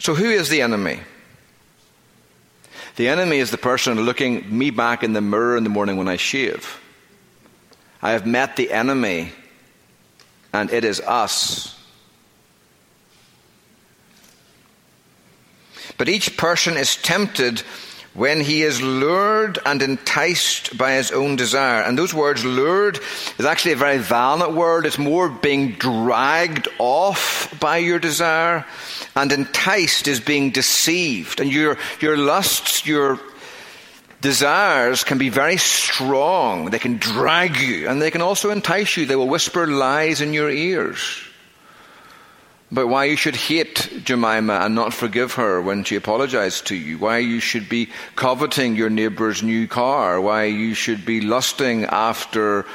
So, 0.00 0.14
who 0.14 0.30
is 0.30 0.48
the 0.48 0.62
enemy? 0.62 1.00
The 2.96 3.08
enemy 3.08 3.38
is 3.38 3.52
the 3.52 3.58
person 3.58 4.00
looking 4.00 4.58
me 4.58 4.70
back 4.70 5.04
in 5.04 5.12
the 5.12 5.20
mirror 5.20 5.56
in 5.56 5.62
the 5.62 5.70
morning 5.70 5.96
when 5.96 6.08
I 6.08 6.16
shave. 6.16 6.80
I 8.02 8.10
have 8.10 8.26
met 8.26 8.56
the 8.56 8.72
enemy, 8.72 9.32
and 10.58 10.72
it 10.72 10.84
is 10.84 11.00
us. 11.00 11.74
But 15.96 16.08
each 16.08 16.36
person 16.36 16.76
is 16.76 16.96
tempted 16.96 17.62
when 18.14 18.40
he 18.40 18.62
is 18.62 18.82
lured 18.82 19.58
and 19.64 19.80
enticed 19.82 20.76
by 20.76 20.92
his 20.92 21.12
own 21.12 21.36
desire. 21.36 21.82
And 21.82 21.96
those 21.96 22.12
words, 22.12 22.44
lured, 22.44 22.98
is 23.38 23.44
actually 23.44 23.72
a 23.72 23.76
very 23.76 23.98
violent 23.98 24.54
word. 24.54 24.86
It's 24.86 24.98
more 24.98 25.28
being 25.28 25.72
dragged 25.72 26.68
off 26.78 27.54
by 27.60 27.78
your 27.78 27.98
desire. 27.98 28.64
And 29.14 29.32
enticed 29.32 30.08
is 30.08 30.20
being 30.20 30.50
deceived. 30.50 31.40
And 31.40 31.52
your, 31.52 31.78
your 32.00 32.16
lusts, 32.16 32.86
your 32.86 33.20
desires 34.20 35.04
can 35.04 35.18
be 35.18 35.28
very 35.28 35.56
strong. 35.56 36.70
They 36.70 36.78
can 36.78 36.98
drag 36.98 37.56
you 37.56 37.88
and 37.88 38.00
they 38.00 38.10
can 38.10 38.22
also 38.22 38.50
entice 38.50 38.96
you. 38.96 39.06
They 39.06 39.16
will 39.16 39.28
whisper 39.28 39.66
lies 39.66 40.20
in 40.20 40.32
your 40.32 40.50
ears 40.50 41.22
about 42.70 42.88
why 42.88 43.04
you 43.04 43.16
should 43.16 43.36
hate 43.36 44.02
Jemima 44.04 44.60
and 44.60 44.74
not 44.74 44.92
forgive 44.92 45.34
her 45.34 45.60
when 45.62 45.84
she 45.84 45.96
apologized 45.96 46.66
to 46.66 46.74
you, 46.74 46.98
why 46.98 47.18
you 47.18 47.40
should 47.40 47.68
be 47.68 47.88
coveting 48.14 48.76
your 48.76 48.90
neighbor's 48.90 49.42
new 49.42 49.66
car, 49.66 50.20
why 50.20 50.44
you 50.44 50.74
should 50.74 51.04
be 51.06 51.22
lusting 51.22 51.84
after 51.86 52.66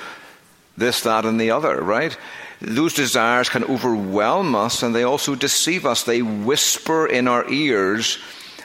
this, 0.77 1.01
that, 1.01 1.25
and 1.25 1.39
the 1.39 1.51
other, 1.51 1.79
right? 1.79 2.17
Those 2.59 2.93
desires 2.93 3.49
can 3.49 3.63
overwhelm 3.65 4.55
us 4.55 4.81
and 4.81 4.95
they 4.95 5.03
also 5.03 5.35
deceive 5.35 5.85
us. 5.85 6.03
They 6.03 6.21
whisper 6.21 7.05
in 7.05 7.27
our 7.27 7.47
ears 7.49 8.17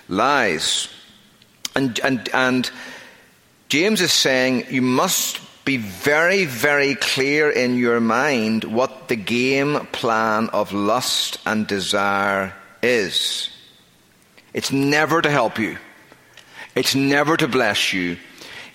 lies. 0.09 0.89
And, 1.79 2.01
and, 2.01 2.29
and 2.35 2.71
James 3.69 4.01
is 4.01 4.13
saying 4.13 4.67
you 4.69 4.83
must 4.83 5.39
be 5.65 5.77
very, 5.77 6.45
very 6.45 6.97
clear 6.97 7.49
in 7.49 7.79
your 7.79 8.01
mind 8.01 8.65
what 8.65 9.07
the 9.07 9.15
game 9.15 9.87
plan 9.93 10.49
of 10.49 10.73
lust 10.73 11.39
and 11.47 11.69
desire 11.69 12.53
is. 12.83 13.51
It's 14.53 14.73
never 14.73 15.23
to 15.23 15.31
help 15.31 15.61
you. 15.61 15.79
It's 16.75 16.97
never 16.97 17.37
to 17.37 17.47
bless 17.47 17.93
you. 17.93 18.17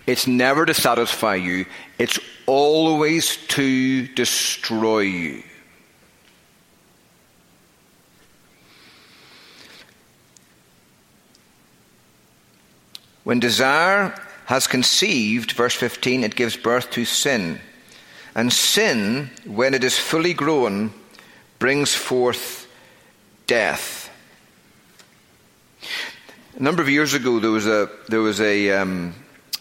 It's 0.08 0.26
never 0.26 0.66
to 0.66 0.74
satisfy 0.74 1.36
you. 1.36 1.66
It's 2.00 2.20
always 2.46 3.36
to 3.48 4.08
destroy 4.08 5.00
you. 5.00 5.44
When 13.24 13.40
desire 13.40 14.16
has 14.46 14.68
conceived, 14.68 15.54
verse 15.54 15.76
15, 15.76 16.24
it 16.24 16.36
gives 16.36 16.58
birth 16.58 16.92
to 16.92 17.06
sin. 17.06 17.60
And 18.36 18.52
sin, 18.52 19.30
when 19.46 19.74
it 19.74 19.84
is 19.84 19.98
fully 19.98 20.34
grown, 20.34 20.92
brings 21.60 21.94
forth 21.94 22.68
death. 23.48 24.10
A 26.58 26.62
number 26.62 26.82
of 26.82 26.90
years 26.90 27.14
ago, 27.14 27.40
there 27.40 27.52
was 27.52 27.68
a, 27.68 27.90
there 28.10 28.22
was 28.22 28.42
a, 28.42 28.72
um, 28.72 29.16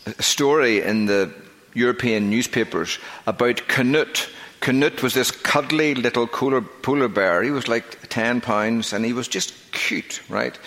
a 0.07 0.23
story 0.23 0.83
in 0.83 1.07
the 1.07 1.33
European 1.75 2.29
newspapers 2.29 2.99
about 3.27 3.69
Canute. 3.69 4.29
Canute 4.61 5.03
was 5.03 5.15
this 5.15 5.31
cuddly 5.31 5.95
little 5.95 6.27
polar, 6.27 6.61
polar 6.61 7.09
bear. 7.09 7.43
He 7.43 7.51
was 7.51 7.69
like 7.69 8.09
10 8.09 8.41
pounds 8.41 8.93
and 8.93 9.05
he 9.05 9.13
was 9.13 9.29
just 9.29 9.55
cute, 9.73 10.21
right? 10.29 10.59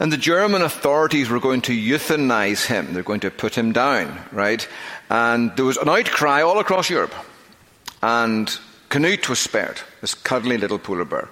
And 0.00 0.10
the 0.10 0.16
German 0.16 0.62
authorities 0.62 1.28
were 1.28 1.40
going 1.40 1.60
to 1.62 1.72
euthanize 1.72 2.64
him. 2.64 2.94
They're 2.94 3.02
going 3.02 3.20
to 3.20 3.30
put 3.30 3.54
him 3.54 3.72
down, 3.72 4.18
right? 4.32 4.66
And 5.10 5.54
there 5.56 5.66
was 5.66 5.76
an 5.76 5.90
outcry 5.90 6.40
all 6.40 6.58
across 6.58 6.88
Europe. 6.88 7.14
And 8.02 8.50
Canute 8.88 9.28
was 9.28 9.38
spared, 9.38 9.78
this 10.00 10.14
cuddly 10.14 10.56
little 10.56 10.78
polar 10.78 11.04
bear. 11.04 11.28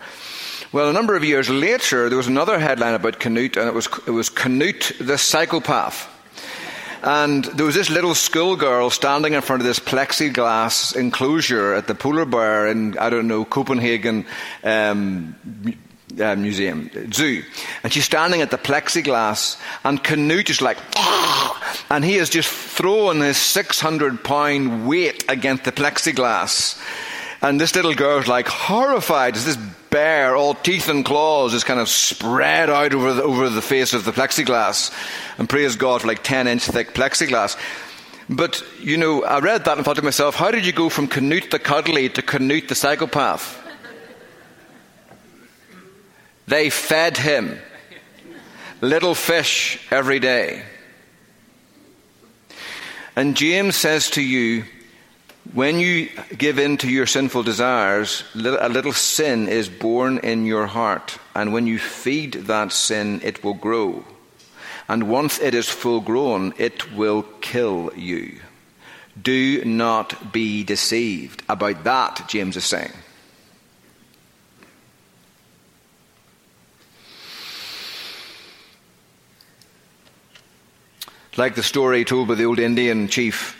Well, 0.70 0.90
a 0.90 0.92
number 0.92 1.16
of 1.16 1.24
years 1.24 1.48
later, 1.48 2.10
there 2.10 2.18
was 2.18 2.26
another 2.26 2.58
headline 2.58 2.92
about 2.92 3.18
Canute, 3.18 3.56
and 3.56 3.68
it 3.68 3.74
was, 3.74 3.88
it 4.06 4.10
was 4.10 4.28
Canute 4.28 4.92
the 5.00 5.16
psychopath. 5.16 6.06
And 7.02 7.44
there 7.44 7.64
was 7.64 7.74
this 7.74 7.88
little 7.88 8.14
schoolgirl 8.14 8.90
standing 8.90 9.32
in 9.32 9.40
front 9.40 9.62
of 9.62 9.66
this 9.66 9.78
plexiglass 9.78 10.94
enclosure 10.94 11.72
at 11.72 11.86
the 11.86 11.94
polar 11.94 12.26
bear 12.26 12.66
in, 12.66 12.98
I 12.98 13.08
don't 13.08 13.28
know, 13.28 13.46
Copenhagen 13.46 14.26
um, 14.62 15.34
uh, 16.20 16.36
museum, 16.36 16.90
zoo. 17.12 17.42
And 17.82 17.92
she's 17.92 18.04
standing 18.04 18.42
at 18.42 18.50
the 18.50 18.58
plexiglass, 18.58 19.60
and 19.84 20.02
Canute 20.02 20.50
is 20.50 20.60
like, 20.60 20.78
and 21.90 22.04
he 22.04 22.16
is 22.16 22.30
just 22.30 22.48
throwing 22.48 23.20
his 23.20 23.36
600 23.36 24.22
pound 24.24 24.88
weight 24.88 25.24
against 25.28 25.64
the 25.64 25.72
plexiglass. 25.72 26.80
And 27.40 27.60
this 27.60 27.74
little 27.74 27.94
girl's 27.94 28.26
like 28.26 28.48
horrified 28.48 29.36
as 29.36 29.44
this 29.44 29.56
bear, 29.90 30.36
all 30.36 30.54
teeth 30.54 30.88
and 30.88 31.04
claws, 31.04 31.54
is 31.54 31.64
kind 31.64 31.80
of 31.80 31.88
spread 31.88 32.68
out 32.68 32.92
over 32.92 33.12
the, 33.12 33.22
over 33.22 33.48
the 33.48 33.62
face 33.62 33.94
of 33.94 34.04
the 34.04 34.12
plexiglass. 34.12 34.92
And 35.38 35.48
praise 35.48 35.76
God 35.76 36.00
for 36.00 36.08
like 36.08 36.22
10 36.22 36.48
inch 36.48 36.64
thick 36.64 36.94
plexiglass. 36.94 37.56
But, 38.28 38.62
you 38.80 38.96
know, 38.96 39.24
I 39.24 39.38
read 39.38 39.64
that 39.64 39.78
and 39.78 39.84
thought 39.84 39.96
to 39.96 40.02
myself, 40.02 40.34
how 40.34 40.50
did 40.50 40.66
you 40.66 40.72
go 40.72 40.88
from 40.88 41.08
Canute 41.08 41.50
the 41.50 41.58
cuddly 41.58 42.08
to 42.10 42.22
Canute 42.22 42.68
the 42.68 42.74
psychopath? 42.74 43.67
They 46.48 46.70
fed 46.70 47.18
him 47.18 47.58
little 48.80 49.14
fish 49.14 49.78
every 49.90 50.18
day. 50.18 50.62
And 53.14 53.36
James 53.36 53.76
says 53.76 54.08
to 54.10 54.22
you, 54.22 54.64
when 55.52 55.78
you 55.78 56.08
give 56.38 56.58
in 56.58 56.78
to 56.78 56.88
your 56.88 57.06
sinful 57.06 57.42
desires, 57.42 58.24
a 58.34 58.68
little 58.70 58.94
sin 58.94 59.48
is 59.48 59.68
born 59.68 60.18
in 60.18 60.46
your 60.46 60.66
heart. 60.66 61.18
And 61.34 61.52
when 61.52 61.66
you 61.66 61.78
feed 61.78 62.32
that 62.32 62.72
sin, 62.72 63.20
it 63.22 63.44
will 63.44 63.52
grow. 63.52 64.04
And 64.88 65.10
once 65.10 65.38
it 65.38 65.52
is 65.52 65.68
full 65.68 66.00
grown, 66.00 66.54
it 66.56 66.94
will 66.94 67.24
kill 67.42 67.92
you. 67.94 68.40
Do 69.20 69.62
not 69.66 70.32
be 70.32 70.64
deceived. 70.64 71.42
About 71.46 71.84
that, 71.84 72.24
James 72.26 72.56
is 72.56 72.64
saying. 72.64 72.92
Like 81.38 81.54
the 81.54 81.62
story 81.62 82.04
told 82.04 82.26
by 82.26 82.34
the 82.34 82.46
old 82.46 82.58
Indian 82.58 83.06
chief 83.06 83.54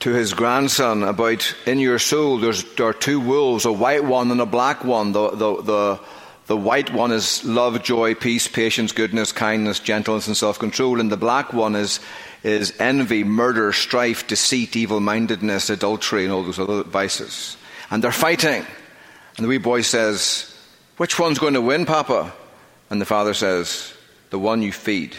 to 0.00 0.10
his 0.10 0.34
grandson 0.34 1.02
about 1.02 1.56
in 1.64 1.78
your 1.78 1.98
soul 1.98 2.36
there 2.36 2.52
are 2.86 2.92
two 2.92 3.20
wolves, 3.20 3.64
a 3.64 3.72
white 3.72 4.04
one 4.04 4.30
and 4.30 4.38
a 4.38 4.44
black 4.44 4.84
one. 4.84 5.12
The, 5.12 5.30
the, 5.30 5.62
the, 5.62 6.00
the 6.44 6.56
white 6.58 6.92
one 6.92 7.10
is 7.10 7.42
love, 7.42 7.82
joy, 7.82 8.14
peace, 8.14 8.48
patience, 8.48 8.92
goodness, 8.92 9.32
kindness, 9.32 9.80
gentleness, 9.80 10.26
and 10.26 10.36
self 10.36 10.58
control. 10.58 11.00
And 11.00 11.10
the 11.10 11.16
black 11.16 11.54
one 11.54 11.74
is, 11.74 12.00
is 12.42 12.74
envy, 12.78 13.24
murder, 13.24 13.72
strife, 13.72 14.26
deceit, 14.26 14.76
evil 14.76 15.00
mindedness, 15.00 15.70
adultery, 15.70 16.24
and 16.24 16.34
all 16.34 16.42
those 16.42 16.58
other 16.58 16.82
vices. 16.82 17.56
And 17.90 18.04
they're 18.04 18.12
fighting. 18.12 18.66
And 19.38 19.44
the 19.44 19.48
wee 19.48 19.56
boy 19.56 19.80
says, 19.80 20.54
Which 20.98 21.18
one's 21.18 21.38
going 21.38 21.54
to 21.54 21.62
win, 21.62 21.86
Papa? 21.86 22.30
And 22.90 23.00
the 23.00 23.06
father 23.06 23.32
says, 23.32 23.94
The 24.28 24.38
one 24.38 24.60
you 24.60 24.70
feed. 24.70 25.16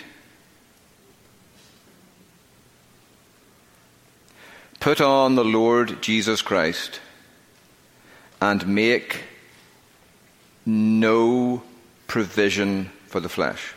Put 4.85 5.01
on 5.01 5.33
the 5.33 5.43
Lord 5.43 5.99
Jesus 6.03 6.43
Christ 6.43 6.99
and 8.39 8.67
make 8.67 9.23
no 10.63 11.63
provision 12.05 12.91
for 13.07 13.19
the 13.19 13.27
flesh. 13.27 13.73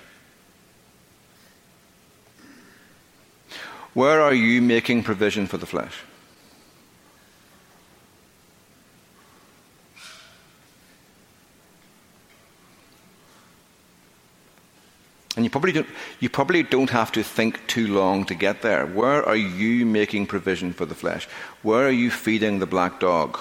Where 3.95 4.21
are 4.21 4.35
you 4.35 4.61
making 4.61 5.03
provision 5.03 5.47
for 5.47 5.57
the 5.57 5.65
flesh? 5.65 5.95
And 15.39 15.45
you 15.45 15.51
probably, 15.51 15.71
don't, 15.71 15.87
you 16.19 16.29
probably 16.29 16.65
don't 16.65 16.91
have 16.91 17.13
to 17.13 17.23
think 17.23 17.65
too 17.69 17.87
long 17.95 18.25
to 18.25 18.35
get 18.35 18.63
there. 18.63 18.85
Where 18.87 19.25
are 19.25 19.37
you 19.37 19.87
making 19.87 20.27
provision 20.27 20.73
for 20.73 20.85
the 20.85 20.97
flesh? 20.97 21.29
Where 21.63 21.87
are 21.87 21.93
you 21.93 22.11
feeding 22.11 22.59
the 22.59 22.67
black 22.67 22.99
dog? 22.99 23.39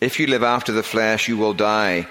If 0.00 0.20
you 0.20 0.28
live 0.28 0.44
after 0.44 0.70
the 0.70 0.84
flesh, 0.84 1.26
you 1.26 1.36
will 1.38 1.52
die. 1.52 2.06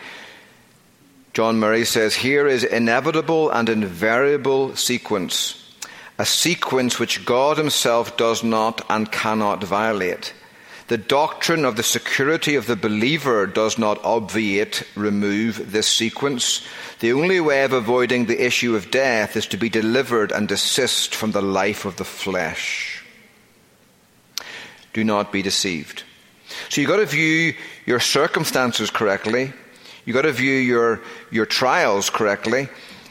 John 1.31 1.57
Murray 1.57 1.85
says, 1.85 2.15
Here 2.15 2.45
is 2.45 2.65
inevitable 2.65 3.49
and 3.49 3.69
invariable 3.69 4.75
sequence, 4.75 5.73
a 6.17 6.25
sequence 6.25 6.99
which 6.99 7.25
God 7.25 7.57
Himself 7.57 8.17
does 8.17 8.43
not 8.43 8.85
and 8.89 9.09
cannot 9.09 9.63
violate. 9.63 10.33
The 10.89 10.97
doctrine 10.97 11.65
of 11.65 11.75
the 11.75 11.83
security 11.83 12.55
of 12.55 12.65
the 12.65 12.75
believer 12.75 13.45
does 13.45 13.77
not 13.77 14.03
obviate, 14.03 14.81
remove 14.95 15.71
this 15.71 15.87
sequence. 15.87 16.65
The 16.99 17.13
only 17.13 17.39
way 17.39 17.63
of 17.63 17.73
avoiding 17.73 18.25
the 18.25 18.43
issue 18.43 18.75
of 18.75 18.89
death 18.89 19.35
is 19.35 19.45
to 19.47 19.57
be 19.57 19.69
delivered 19.69 20.31
and 20.31 20.47
desist 20.47 21.13
from 21.13 21.31
the 21.31 21.43
life 21.43 21.85
of 21.85 21.97
the 21.97 22.05
flesh. 22.05 23.03
Do 24.93 25.03
not 25.03 25.31
be 25.31 25.43
deceived. 25.43 26.01
So 26.69 26.81
you've 26.81 26.89
got 26.89 26.97
to 26.97 27.05
view 27.05 27.53
your 27.85 27.99
circumstances 27.99 28.89
correctly. 28.89 29.53
You've 30.05 30.15
got 30.15 30.23
to 30.23 30.31
view 30.31 30.55
your, 30.55 31.01
your 31.29 31.45
trials 31.45 32.09
correctly. 32.09 32.67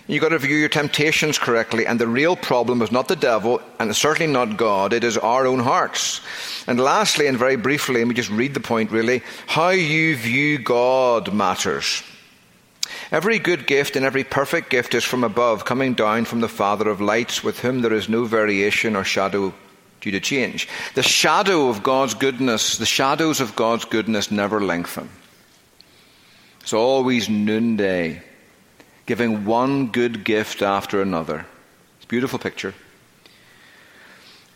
You've 0.09 0.23
got 0.23 0.31
to 0.31 0.39
view 0.39 0.57
your 0.57 0.71
temptations 0.71 1.39
correctly. 1.39 1.87
And 1.87 2.01
the 2.01 2.09
real 2.09 2.35
problem 2.35 2.81
is 2.81 2.91
not 2.91 3.09
the 3.09 3.17
devil, 3.17 3.61
and 3.79 3.95
certainly 3.95 4.33
not 4.33 4.57
God, 4.57 4.95
it 4.95 5.05
is 5.05 5.19
our 5.19 5.47
own 5.47 5.59
hearts. 5.61 6.23
And 6.67 6.81
lastly, 6.81 7.27
and 7.27 7.39
very 7.39 7.57
briefly, 7.57 8.01
let 8.01 8.09
me 8.09 8.15
just 8.15 8.31
read 8.31 8.55
the 8.55 8.61
point 8.61 8.91
really 8.91 9.23
how 9.47 9.69
you 9.69 10.17
view 10.17 10.59
God 10.59 11.33
matters. 11.35 12.03
Every 13.13 13.39
good 13.39 13.67
gift 13.67 13.97
and 13.97 14.05
every 14.05 14.25
perfect 14.25 14.71
gift 14.71 14.95
is 14.95 15.05
from 15.05 15.25
above, 15.25 15.67
coming 15.67 15.93
down 15.93 16.25
from 16.25 16.41
the 16.41 16.49
Father 16.49 16.89
of 16.89 17.03
lights, 17.03 17.45
with 17.45 17.59
whom 17.59 17.83
there 17.83 17.93
is 17.93 18.09
no 18.09 18.25
variation 18.25 18.97
or 18.97 19.05
shadow 19.05 19.53
due 20.01 20.11
to 20.11 20.21
change. 20.21 20.69
The 20.95 21.03
shadow 21.03 21.69
of 21.69 21.83
God's 21.83 22.15
goodness, 22.15 22.79
the 22.79 22.87
shadows 22.87 23.41
of 23.41 23.57
God's 23.57 23.85
goodness 23.85 24.31
never 24.31 24.63
lengthen. 24.63 25.11
It's 26.63 26.73
always 26.73 27.29
noonday 27.29 28.23
giving 29.09 29.47
one 29.47 29.87
good 29.87 30.23
gift 30.23 30.61
after 30.61 31.01
another. 31.01 31.47
It's 31.97 32.05
a 32.05 32.09
beautiful 32.09 32.39
picture. 32.39 32.75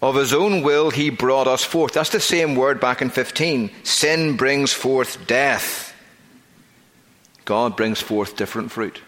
Of 0.02 0.14
his 0.14 0.34
own 0.34 0.60
will, 0.60 0.90
he 0.90 1.08
brought 1.08 1.48
us 1.48 1.64
forth. 1.64 1.94
That's 1.94 2.10
the 2.10 2.20
same 2.20 2.54
word 2.54 2.78
back 2.78 3.00
in 3.00 3.08
15. 3.08 3.70
Sin 3.82 4.36
brings 4.36 4.70
forth 4.70 5.26
death. 5.26 5.94
God 7.46 7.78
brings 7.78 8.02
forth 8.02 8.36
different 8.36 8.70
fruit. 8.70 9.00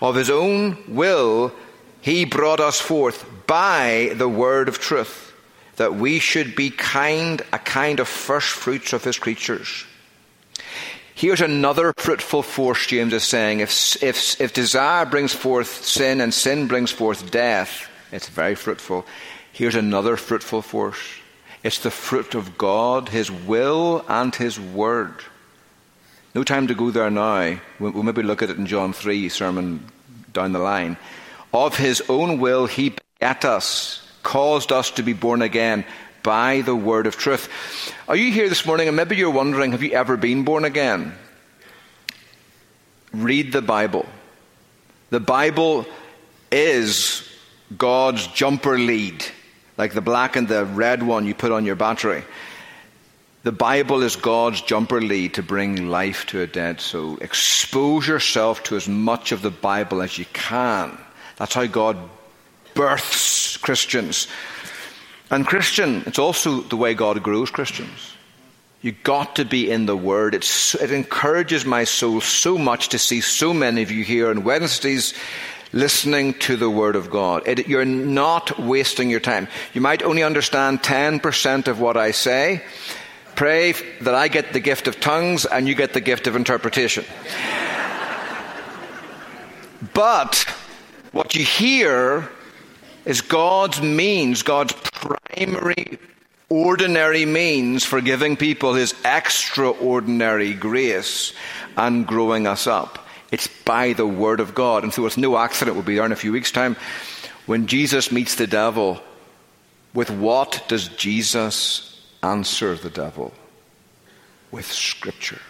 Of 0.00 0.14
his 0.14 0.30
own 0.30 0.82
will, 0.88 1.52
he 2.00 2.24
brought 2.24 2.60
us 2.60 2.80
forth 2.80 3.26
by 3.46 4.12
the 4.14 4.28
word 4.28 4.68
of 4.68 4.78
truth, 4.78 5.34
that 5.76 5.96
we 5.96 6.18
should 6.18 6.56
be 6.56 6.70
kind, 6.70 7.42
a 7.52 7.58
kind 7.58 8.00
of 8.00 8.08
first 8.08 8.48
fruits 8.48 8.94
of 8.94 9.04
his 9.04 9.18
creatures. 9.18 9.84
Here's 11.22 11.40
another 11.40 11.94
fruitful 11.96 12.42
force, 12.42 12.84
James 12.84 13.12
is 13.12 13.22
saying. 13.22 13.60
If, 13.60 14.02
if, 14.02 14.40
if 14.40 14.52
desire 14.52 15.06
brings 15.06 15.32
forth 15.32 15.84
sin 15.84 16.20
and 16.20 16.34
sin 16.34 16.66
brings 16.66 16.90
forth 16.90 17.30
death, 17.30 17.88
it's 18.10 18.28
very 18.28 18.56
fruitful. 18.56 19.06
Here's 19.52 19.76
another 19.76 20.16
fruitful 20.16 20.62
force. 20.62 20.98
It's 21.62 21.78
the 21.78 21.92
fruit 21.92 22.34
of 22.34 22.58
God, 22.58 23.08
His 23.08 23.30
will, 23.30 24.04
and 24.08 24.34
His 24.34 24.58
word. 24.58 25.14
No 26.34 26.42
time 26.42 26.66
to 26.66 26.74
go 26.74 26.90
there 26.90 27.08
now. 27.08 27.56
We'll, 27.78 28.02
maybe 28.02 28.24
look 28.24 28.42
at 28.42 28.50
it 28.50 28.58
in 28.58 28.66
John 28.66 28.92
3 28.92 29.28
sermon 29.28 29.92
down 30.32 30.50
the 30.50 30.58
line. 30.58 30.96
Of 31.54 31.76
His 31.76 32.02
own 32.08 32.40
will, 32.40 32.66
He 32.66 32.96
begat 33.20 33.44
us, 33.44 34.04
caused 34.24 34.72
us 34.72 34.90
to 34.90 35.04
be 35.04 35.12
born 35.12 35.40
again 35.40 35.84
by 36.22 36.60
the 36.60 36.74
word 36.74 37.06
of 37.06 37.16
truth. 37.16 37.48
Are 38.08 38.16
you 38.16 38.32
here 38.32 38.48
this 38.48 38.66
morning 38.66 38.88
and 38.88 38.96
maybe 38.96 39.16
you're 39.16 39.30
wondering, 39.30 39.72
have 39.72 39.82
you 39.82 39.92
ever 39.92 40.16
been 40.16 40.44
born 40.44 40.64
again? 40.64 41.14
Read 43.12 43.52
the 43.52 43.62
Bible. 43.62 44.06
The 45.10 45.20
Bible 45.20 45.86
is 46.50 47.28
God's 47.76 48.26
jumper 48.28 48.78
lead, 48.78 49.24
like 49.76 49.92
the 49.92 50.00
black 50.00 50.36
and 50.36 50.48
the 50.48 50.64
red 50.64 51.02
one 51.02 51.26
you 51.26 51.34
put 51.34 51.52
on 51.52 51.64
your 51.64 51.76
battery. 51.76 52.22
The 53.42 53.52
Bible 53.52 54.02
is 54.02 54.14
God's 54.14 54.62
jumper 54.62 55.00
lead 55.00 55.34
to 55.34 55.42
bring 55.42 55.88
life 55.88 56.26
to 56.26 56.42
a 56.42 56.46
dead 56.46 56.80
soul. 56.80 57.18
Expose 57.20 58.06
yourself 58.06 58.62
to 58.64 58.76
as 58.76 58.88
much 58.88 59.32
of 59.32 59.42
the 59.42 59.50
Bible 59.50 60.00
as 60.00 60.16
you 60.16 60.26
can. 60.32 60.96
That's 61.36 61.54
how 61.54 61.66
God 61.66 61.98
births 62.74 63.56
Christians. 63.56 64.28
And 65.32 65.46
Christian, 65.46 66.02
it's 66.04 66.18
also 66.18 66.60
the 66.60 66.76
way 66.76 66.92
God 66.92 67.22
grows 67.22 67.50
Christians. 67.50 68.12
You've 68.82 69.02
got 69.02 69.36
to 69.36 69.46
be 69.46 69.70
in 69.70 69.86
the 69.86 69.96
Word. 69.96 70.34
It's, 70.34 70.74
it 70.74 70.92
encourages 70.92 71.64
my 71.64 71.84
soul 71.84 72.20
so 72.20 72.58
much 72.58 72.90
to 72.90 72.98
see 72.98 73.22
so 73.22 73.54
many 73.54 73.80
of 73.80 73.90
you 73.90 74.04
here 74.04 74.28
on 74.28 74.44
Wednesdays 74.44 75.14
listening 75.72 76.34
to 76.34 76.56
the 76.56 76.68
Word 76.68 76.96
of 76.96 77.08
God. 77.08 77.48
It, 77.48 77.66
you're 77.66 77.86
not 77.86 78.58
wasting 78.58 79.08
your 79.08 79.20
time. 79.20 79.48
You 79.72 79.80
might 79.80 80.02
only 80.02 80.22
understand 80.22 80.82
10% 80.82 81.66
of 81.66 81.80
what 81.80 81.96
I 81.96 82.10
say. 82.10 82.62
Pray 83.34 83.72
that 84.02 84.14
I 84.14 84.28
get 84.28 84.52
the 84.52 84.60
gift 84.60 84.86
of 84.86 85.00
tongues 85.00 85.46
and 85.46 85.66
you 85.66 85.74
get 85.74 85.94
the 85.94 86.02
gift 86.02 86.26
of 86.26 86.36
interpretation. 86.36 87.04
but 89.94 90.44
what 91.12 91.34
you 91.34 91.42
hear 91.42 92.28
is 93.04 93.20
God's 93.20 93.80
means, 93.82 94.42
God's 94.42 94.72
primary, 94.72 95.98
ordinary 96.48 97.24
means 97.24 97.84
for 97.84 98.00
giving 98.00 98.36
people 98.36 98.74
His 98.74 98.94
extraordinary 99.04 100.54
grace 100.54 101.32
and 101.76 102.06
growing 102.06 102.46
us 102.46 102.66
up. 102.66 103.06
It's 103.30 103.48
by 103.64 103.94
the 103.94 104.06
Word 104.06 104.40
of 104.40 104.54
God. 104.54 104.84
And 104.84 104.92
so 104.92 105.06
it's 105.06 105.16
no 105.16 105.36
accident, 105.36 105.76
we'll 105.76 105.84
be 105.84 105.96
there 105.96 106.04
in 106.04 106.12
a 106.12 106.16
few 106.16 106.32
weeks' 106.32 106.52
time. 106.52 106.76
When 107.46 107.66
Jesus 107.66 108.12
meets 108.12 108.36
the 108.36 108.46
devil, 108.46 109.00
with 109.94 110.10
what 110.10 110.62
does 110.68 110.88
Jesus 110.88 112.00
answer 112.22 112.74
the 112.74 112.90
devil? 112.90 113.32
With 114.50 114.70
Scripture. 114.70 115.40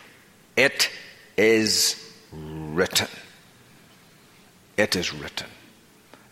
It 0.57 0.91
is 1.37 1.97
written. 2.33 3.09
It 4.77 4.97
is 4.97 5.13
written. 5.13 5.49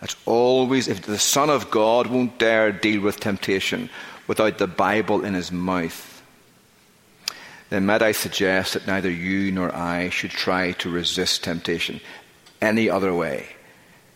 That's 0.01 0.17
always, 0.25 0.89
if 0.89 1.03
the 1.03 1.19
Son 1.19 1.51
of 1.51 1.71
God 1.71 2.07
won't 2.07 2.39
dare 2.39 2.73
deal 2.73 3.03
with 3.03 3.21
temptation 3.21 3.91
without 4.27 4.59
the 4.59 4.67
Bible 4.67 5.25
in 5.25 5.35
his 5.35 5.53
mouth, 5.53 6.23
then 7.69 7.87
might 7.87 8.03
I 8.03 8.13
suggest 8.13 8.75
that 8.75 8.87
neither 8.87 9.11
you 9.11 9.53
nor 9.53 9.75
I 9.75 10.09
should 10.09 10.31
try 10.31 10.73
to 10.73 10.91
resist 10.91 11.45
temptation 11.45 12.01
any 12.61 12.91
other 12.91 13.15
way. 13.15 13.46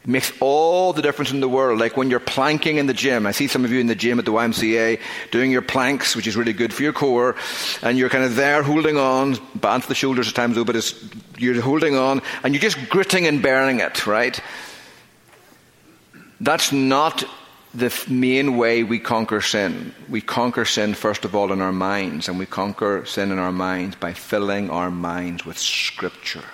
It 0.03 0.09
makes 0.09 0.33
all 0.41 0.93
the 0.93 1.01
difference 1.01 1.31
in 1.31 1.41
the 1.41 1.49
world. 1.49 1.81
Like 1.81 1.97
when 1.97 2.11
you're 2.11 2.21
planking 2.21 2.77
in 2.77 2.87
the 2.87 2.93
gym. 2.93 3.27
I 3.27 3.31
see 3.31 3.47
some 3.47 3.65
of 3.65 3.73
you 3.73 3.81
in 3.81 3.87
the 3.87 3.95
gym 3.95 4.19
at 4.19 4.27
the 4.27 4.33
YMCA 4.33 5.01
doing 5.31 5.51
your 5.51 5.63
planks, 5.63 6.15
which 6.15 6.27
is 6.27 6.37
really 6.37 6.53
good 6.53 6.75
for 6.75 6.83
your 6.83 6.93
core, 6.93 7.37
and 7.81 7.97
you're 7.97 8.11
kind 8.11 8.25
of 8.25 8.37
there 8.37 8.63
holding 8.63 8.99
on, 8.99 9.37
band 9.55 9.85
to 9.85 9.89
the 9.89 9.95
shoulders 9.95 10.29
at 10.29 10.35
times 10.35 10.57
though, 10.57 10.65
but 10.65 10.95
you're 11.39 11.61
holding 11.61 11.97
on, 11.97 12.21
and 12.43 12.53
you're 12.53 12.61
just 12.61 12.89
gritting 12.91 13.27
and 13.27 13.43
bearing 13.43 13.81
it, 13.81 14.07
right? 14.07 14.41
That's 16.41 16.73
not 16.73 17.25
the 17.75 17.93
main 18.09 18.57
way 18.57 18.85
we 18.85 18.99
conquer 18.99 19.41
sin. 19.41 19.95
We 20.09 20.21
conquer 20.21 20.65
sin, 20.65 20.95
first 20.95 21.25
of 21.25 21.35
all, 21.35 21.53
in 21.53 21.61
our 21.61 21.73
minds, 21.73 22.29
and 22.29 22.39
we 22.39 22.47
conquer 22.47 23.05
sin 23.05 23.33
in 23.33 23.39
our 23.39 23.53
minds 23.53 23.97
by 23.97 24.13
filling 24.13 24.71
our 24.71 24.91
minds 24.91 25.45
with 25.45 25.59
Scripture. 25.59 26.45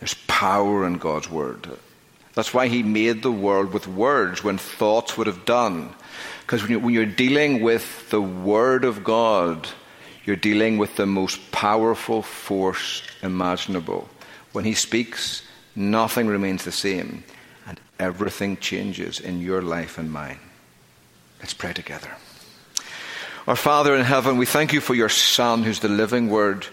There's 0.00 0.14
power 0.26 0.86
in 0.86 0.98
God's 0.98 1.28
Word. 1.28 1.68
That's 2.34 2.54
why 2.54 2.68
He 2.68 2.82
made 2.82 3.22
the 3.22 3.32
world 3.32 3.72
with 3.72 3.88
words 3.88 4.42
when 4.42 4.58
thoughts 4.58 5.18
would 5.18 5.26
have 5.26 5.44
done. 5.44 5.94
Because 6.42 6.66
when 6.66 6.94
you're 6.94 7.04
dealing 7.04 7.62
with 7.62 8.08
the 8.10 8.22
Word 8.22 8.84
of 8.84 9.04
God, 9.04 9.68
you're 10.24 10.36
dealing 10.36 10.78
with 10.78 10.96
the 10.96 11.06
most 11.06 11.52
powerful 11.52 12.22
force 12.22 13.02
imaginable. 13.22 14.08
When 14.52 14.64
He 14.64 14.74
speaks, 14.74 15.42
nothing 15.74 16.26
remains 16.26 16.64
the 16.64 16.72
same, 16.72 17.24
and 17.68 17.78
everything 18.00 18.56
changes 18.56 19.20
in 19.20 19.40
your 19.40 19.62
life 19.62 19.98
and 19.98 20.10
mine. 20.10 20.38
Let's 21.38 21.54
pray 21.54 21.72
together. 21.72 22.10
Our 23.46 23.56
Father 23.56 23.94
in 23.94 24.04
heaven, 24.04 24.38
we 24.38 24.46
thank 24.46 24.72
you 24.72 24.80
for 24.80 24.94
your 24.94 25.08
Son, 25.08 25.62
who's 25.62 25.80
the 25.80 25.88
living 25.88 26.30
Word 26.30 26.66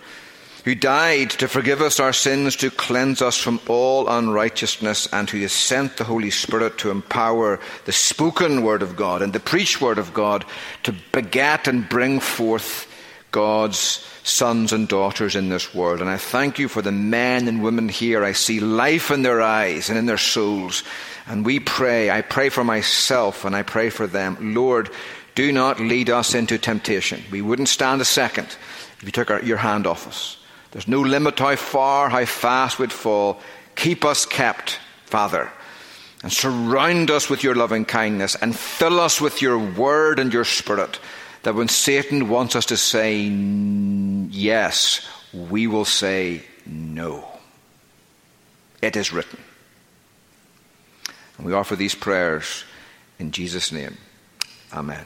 who 0.66 0.74
died 0.74 1.30
to 1.30 1.48
forgive 1.48 1.80
us 1.80 2.00
our 2.00 2.12
sins, 2.12 2.56
to 2.56 2.72
cleanse 2.72 3.22
us 3.22 3.38
from 3.38 3.62
all 3.68 4.10
unrighteousness, 4.10 5.08
and 5.14 5.30
who 5.30 5.40
has 5.42 5.52
sent 5.52 5.96
the 5.96 6.04
Holy 6.04 6.32
Spirit 6.32 6.80
to 6.80 6.90
empower 6.90 7.60
the 7.86 7.92
spoken 7.92 8.64
word 8.64 8.82
of 8.82 8.96
God 8.96 9.22
and 9.22 9.32
the 9.32 9.40
preached 9.40 9.80
word 9.80 10.00
of 10.00 10.12
God 10.12 10.44
to 10.82 10.96
beget 11.12 11.68
and 11.68 11.88
bring 11.88 12.20
forth 12.20 12.92
God's 13.36 14.02
sons 14.24 14.72
and 14.72 14.88
daughters 14.88 15.36
in 15.36 15.50
this 15.50 15.76
world. 15.76 16.00
And 16.00 16.10
I 16.10 16.16
thank 16.16 16.58
you 16.58 16.70
for 16.70 16.82
the 16.82 16.94
men 16.94 17.50
and 17.50 17.62
women 17.62 17.90
here. 17.90 18.24
I 18.24 18.32
see 18.32 18.62
life 18.62 19.12
in 19.12 19.24
their 19.24 19.42
eyes 19.42 19.90
and 19.90 20.00
in 20.00 20.06
their 20.06 20.18
souls. 20.18 20.84
And 21.28 21.46
we 21.46 21.60
pray, 21.60 22.10
I 22.10 22.22
pray 22.22 22.48
for 22.48 22.64
myself 22.64 23.44
and 23.44 23.54
I 23.54 23.62
pray 23.62 23.90
for 23.90 24.08
them. 24.08 24.56
Lord, 24.56 24.90
do 25.36 25.52
not 25.52 25.82
lead 25.82 26.10
us 26.10 26.34
into 26.34 26.58
temptation. 26.58 27.26
We 27.30 27.42
wouldn't 27.42 27.68
stand 27.68 28.00
a 28.00 28.06
second 28.06 28.48
if 29.00 29.04
you 29.04 29.12
took 29.12 29.30
our, 29.30 29.44
your 29.44 29.58
hand 29.58 29.86
off 29.86 30.08
us. 30.08 30.38
There's 30.72 30.88
no 30.88 31.02
limit 31.02 31.38
how 31.38 31.58
far, 31.58 32.08
how 32.08 32.24
fast 32.24 32.80
we'd 32.80 32.94
fall. 32.94 33.42
Keep 33.76 34.06
us 34.06 34.26
kept, 34.26 34.80
Father, 35.08 35.52
and 36.24 36.32
surround 36.32 37.12
us 37.12 37.30
with 37.30 37.44
your 37.44 37.56
loving 37.56 37.84
kindness 37.84 38.36
and 38.36 38.58
fill 38.58 39.02
us 39.02 39.20
with 39.20 39.42
your 39.42 39.60
word 39.60 40.20
and 40.20 40.32
your 40.32 40.46
spirit. 40.46 41.02
That 41.46 41.54
when 41.54 41.68
Satan 41.68 42.28
wants 42.28 42.56
us 42.56 42.66
to 42.66 42.78
say 42.78 43.20
yes, 43.22 45.08
we 45.32 45.68
will 45.68 45.86
say 45.86 46.42
no. 46.66 47.24
It 48.82 48.96
is 48.96 49.14
written. 49.14 49.38
And 51.38 51.46
we 51.46 51.54
offer 51.54 51.76
these 51.76 51.94
prayers 51.94 52.64
in 53.20 53.30
Jesus' 53.30 53.72
name. 53.72 53.96
Amen. 54.74 55.06